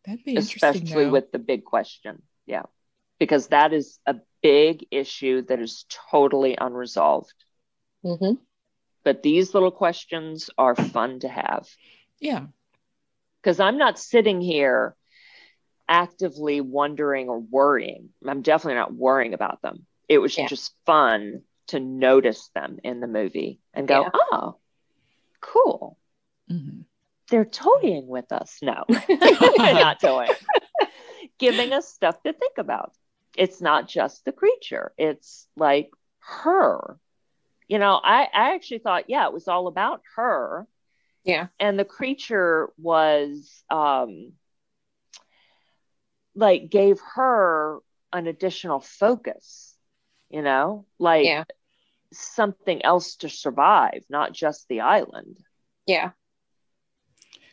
[0.04, 0.82] That'd be interesting.
[0.82, 1.10] especially though.
[1.10, 2.62] with the big question yeah
[3.18, 7.34] because that is a big issue that is totally unresolved
[8.02, 8.34] hmm
[9.04, 11.66] but these little questions are fun to have
[12.20, 12.46] yeah.
[13.42, 14.96] because I'm not sitting here
[15.88, 18.10] actively wondering or worrying.
[18.26, 19.86] I'm definitely not worrying about them.
[20.08, 20.46] It was Yeah.
[20.46, 24.10] just fun to notice them in the movie and go, Yeah.
[24.32, 24.58] oh,
[25.40, 25.98] cool.
[26.50, 26.84] Mhm.
[27.28, 28.58] They're toying with us.
[28.62, 28.84] No,
[29.58, 30.30] not toying.
[31.38, 32.92] Giving us stuff to think about.
[33.36, 36.98] It's not just the creature, it's like her.
[37.68, 40.66] You know, I, I actually thought, yeah, it was all about her
[41.24, 41.48] Yeah.
[41.58, 44.32] and the creature was um
[46.36, 47.80] like gave her
[48.12, 49.74] an additional focus
[50.30, 51.44] you know like Yeah.
[52.12, 55.38] something else to survive not just the island
[55.86, 56.10] Yeah.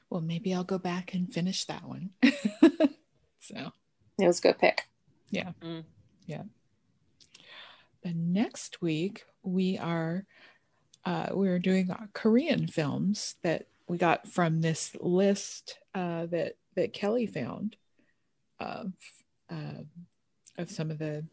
[0.10, 2.12] Well, maybe I'll go back and finish that one.
[3.40, 3.72] so,
[4.20, 4.84] It was a good pick.
[5.32, 5.54] Yeah.
[5.64, 5.86] Mm.
[6.28, 6.44] Yeah.
[8.04, 10.26] But next week we are
[11.06, 17.26] uh, we're doing Korean films that we got from this list uh, that that Kelly
[17.26, 17.76] found
[18.60, 18.92] of
[19.52, 19.84] uh,
[20.58, 21.26] of some of the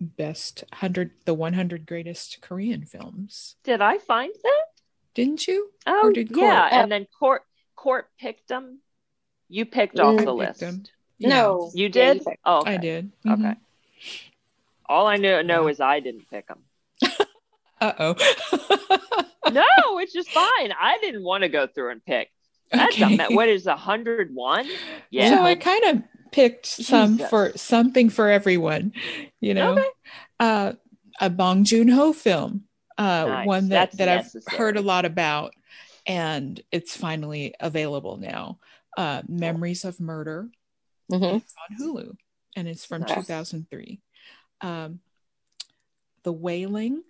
[0.00, 3.56] best hundred the 100 greatest Korean films.
[3.62, 4.64] did i find that
[5.14, 5.70] Didn't you?
[5.86, 7.42] oh did yeah and then Cort
[7.76, 8.80] Cort picked them
[9.48, 10.24] you picked off Mm.
[10.24, 10.82] the Picked list them.
[11.20, 11.70] No.
[11.74, 12.74] you Yeah, did you oh okay.
[12.74, 13.12] I did.
[13.28, 13.54] okay
[14.86, 16.58] all i know know is i didn't pick them
[17.80, 18.14] Uh oh.
[19.52, 22.30] no it's just fine i didn't want to go through and pick
[22.72, 23.34] that's a, Okay.
[23.34, 24.66] what is a hundred one
[25.10, 26.02] yeah So I kind of
[26.32, 27.30] picked some Jesus.
[27.30, 28.92] for something for everyone,
[29.40, 29.72] you know.
[29.72, 29.86] Okay.
[30.40, 30.72] Uh,
[31.20, 32.64] a Bong Joon Ho film,
[32.98, 33.46] uh, Nice.
[33.46, 35.54] one that That's that I've heard a lot about,
[36.06, 38.58] and it's finally available now.
[38.96, 40.50] Uh, Memories of Murder
[41.10, 41.34] Mhm.
[41.34, 42.16] On Hulu,
[42.56, 43.14] and it's from Nice.
[43.14, 44.00] 2003.
[44.62, 45.00] Um,
[46.22, 47.02] the Wailing.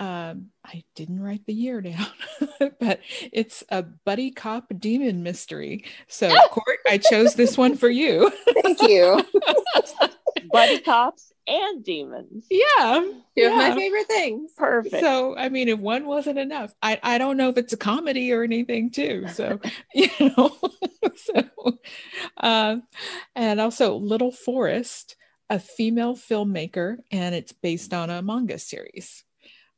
[0.00, 2.06] Um, I didn't write the year down,
[2.80, 3.00] but
[3.32, 5.84] it's a buddy cop demon mystery.
[6.08, 8.32] So, Cort, I chose this one for you.
[8.62, 9.22] Thank you.
[10.52, 12.46] buddy cops and demons.
[12.50, 13.02] yeah.
[13.36, 14.52] Two of my favorite things.
[14.56, 15.00] Perfect.
[15.00, 18.32] So, I mean, if one wasn't enough, I, I don't know if it's a comedy
[18.32, 19.26] or anything, too.
[19.28, 19.60] So,
[19.94, 20.56] you know,
[21.14, 21.78] so,
[22.38, 22.76] uh,
[23.36, 25.16] and also Little Forest,
[25.50, 29.24] a female filmmaker, and it's based on a manga series.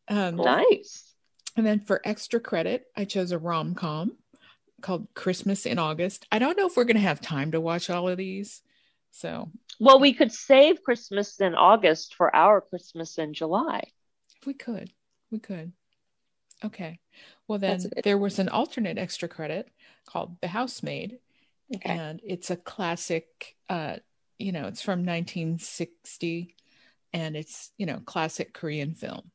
[0.09, 1.15] Um, nice.
[1.57, 4.17] And then for extra credit, I chose a rom com
[4.81, 6.27] called Christmas in August.
[6.33, 8.63] I don't know if we're going to have time to watch all of these.
[9.11, 13.83] So, Well, we could save Christmas in August for our Christmas in July.
[14.41, 14.91] if we could,
[15.31, 15.73] we could.
[16.65, 16.99] Okay.
[17.47, 19.69] Well, then there was an alternate extra credit
[20.07, 21.19] called The Housemaid,
[21.75, 21.91] Okay.
[21.91, 23.97] and it's a classic, uh,
[24.39, 26.55] you know, it's from 1960
[27.13, 29.31] and it's, you know, classic Korean film.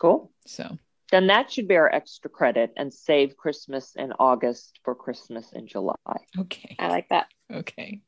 [0.00, 0.32] Cool.
[0.46, 0.78] So,
[1.12, 5.66] Then that should be our extra credit and save Christmas in August for Christmas in
[5.66, 5.94] July.
[6.38, 6.74] okay.
[6.78, 7.26] I like that.
[7.52, 8.00] Okay.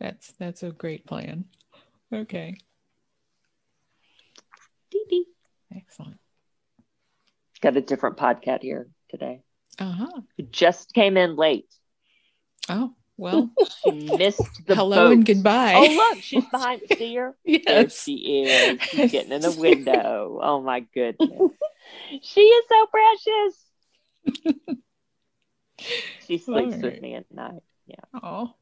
[0.00, 1.46] That's that's a great plan.
[2.12, 2.56] Okay.
[4.90, 5.26] Dee dee.
[5.74, 6.18] Excellent.
[7.60, 9.40] Got a different podcast here today.
[9.78, 10.20] Uh-huh.
[10.36, 11.72] Who just came in late.
[12.68, 13.50] Oh, well,
[13.84, 15.12] She missed the hello boat.
[15.12, 15.74] and goodbye.
[15.76, 16.82] Oh look, she's behind.
[16.96, 17.34] See her?
[17.44, 18.02] There yes.
[18.02, 18.80] she is.
[18.82, 20.40] She's getting in the window.
[20.42, 21.50] Oh my goodness.
[22.22, 24.64] She is so precious.
[26.26, 27.62] She sleeps All with me at night.
[27.86, 27.96] Yeah.
[28.22, 28.54] Oh.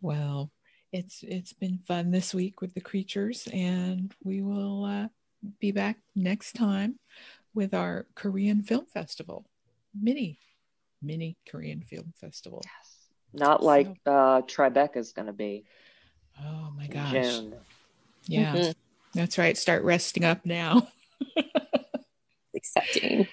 [0.00, 0.50] Well,
[0.92, 5.08] it's it's been fun this week with the creatures, and we will uh,
[5.60, 6.98] be back next time
[7.54, 9.46] with our Korean Film Festival,
[9.98, 10.38] mini,
[11.02, 12.62] mini Korean Film Festival.
[12.64, 12.98] Yes.
[13.34, 15.64] Not like uh Tribeca is gonna be
[16.40, 17.12] Oh my gosh!
[17.12, 17.54] June.
[18.26, 18.74] Yeah, Mhm.
[19.14, 19.56] that's right.
[19.56, 20.88] Start resting up now.
[22.56, 23.26] Accepting.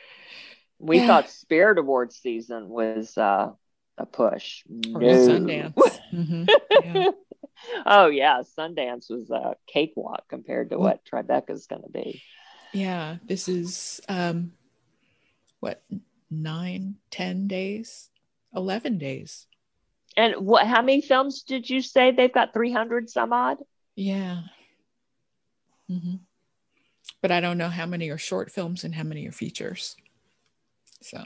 [0.79, 1.07] We Yeah.
[1.07, 3.51] thought Spirit Awards season was uh
[3.97, 4.63] a push.
[4.93, 5.13] Or No.
[5.27, 5.99] Sundance.
[6.13, 6.47] Mhm.
[6.83, 7.11] Yeah.
[7.85, 12.21] oh yeah, Sundance was a cakewalk compared to Well- what is gonna be.
[12.73, 14.53] Yeah, this is um
[15.59, 15.83] what
[16.29, 18.09] nine, ten days,
[18.55, 19.47] eleven days.
[20.17, 23.57] And what how many films did you say they've got 300 some odd?
[23.95, 24.41] Yeah.
[25.87, 26.15] hmm
[27.21, 29.95] But I don't know how many are short films and how many are features.
[31.01, 31.23] So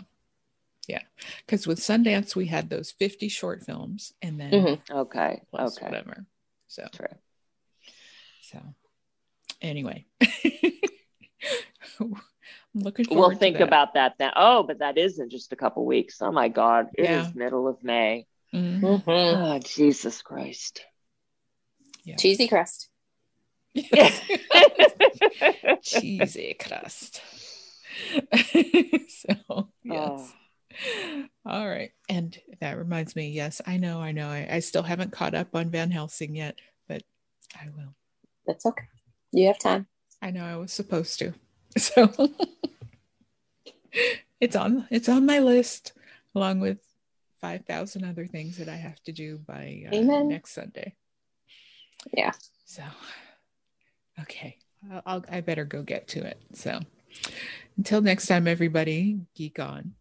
[0.87, 1.01] yeah.
[1.45, 4.81] Because with Sundance, we had those 50 short films and then Mhm.
[4.91, 5.41] Okay.
[5.53, 5.85] Okay.
[5.85, 6.25] whatever.
[6.67, 7.07] So, True.
[8.41, 8.59] so
[9.61, 10.05] anyway,
[12.75, 13.67] I'm looking forward We'll to think that.
[13.67, 14.31] about that then.
[14.35, 16.21] Oh, but that is in just a couple weeks.
[16.21, 16.87] Oh my God.
[16.97, 17.31] it is Yeah.
[17.35, 18.25] middle of May.
[18.53, 19.03] Mhm.
[19.03, 19.55] Mhm.
[19.55, 20.81] Oh, Jesus Christ.
[22.03, 22.15] Yeah.
[22.17, 22.89] Cheesy crust.
[25.81, 27.21] cheesy crust.
[29.07, 30.33] so yes.
[31.45, 31.91] All right.
[32.09, 34.29] And that reminds me, yes, I know, I know.
[34.29, 36.57] I, I still haven't caught up on Van Helsing yet,
[36.87, 37.03] but
[37.55, 37.93] I will.
[38.47, 38.83] That's okay.
[39.31, 39.87] You have time.
[40.21, 41.33] I know I was supposed to.
[41.79, 42.11] So
[44.39, 45.93] it's on it's on my list
[46.35, 46.77] along with
[47.41, 50.95] 5,000 other things that I have to do by uh, next Sunday.
[52.13, 52.31] Yeah.
[52.63, 52.83] So,
[54.21, 54.57] okay,
[54.89, 56.39] I'll, I'll, I better go get to it.
[56.53, 56.79] So,
[57.77, 59.93] until next time, everybody, geek on.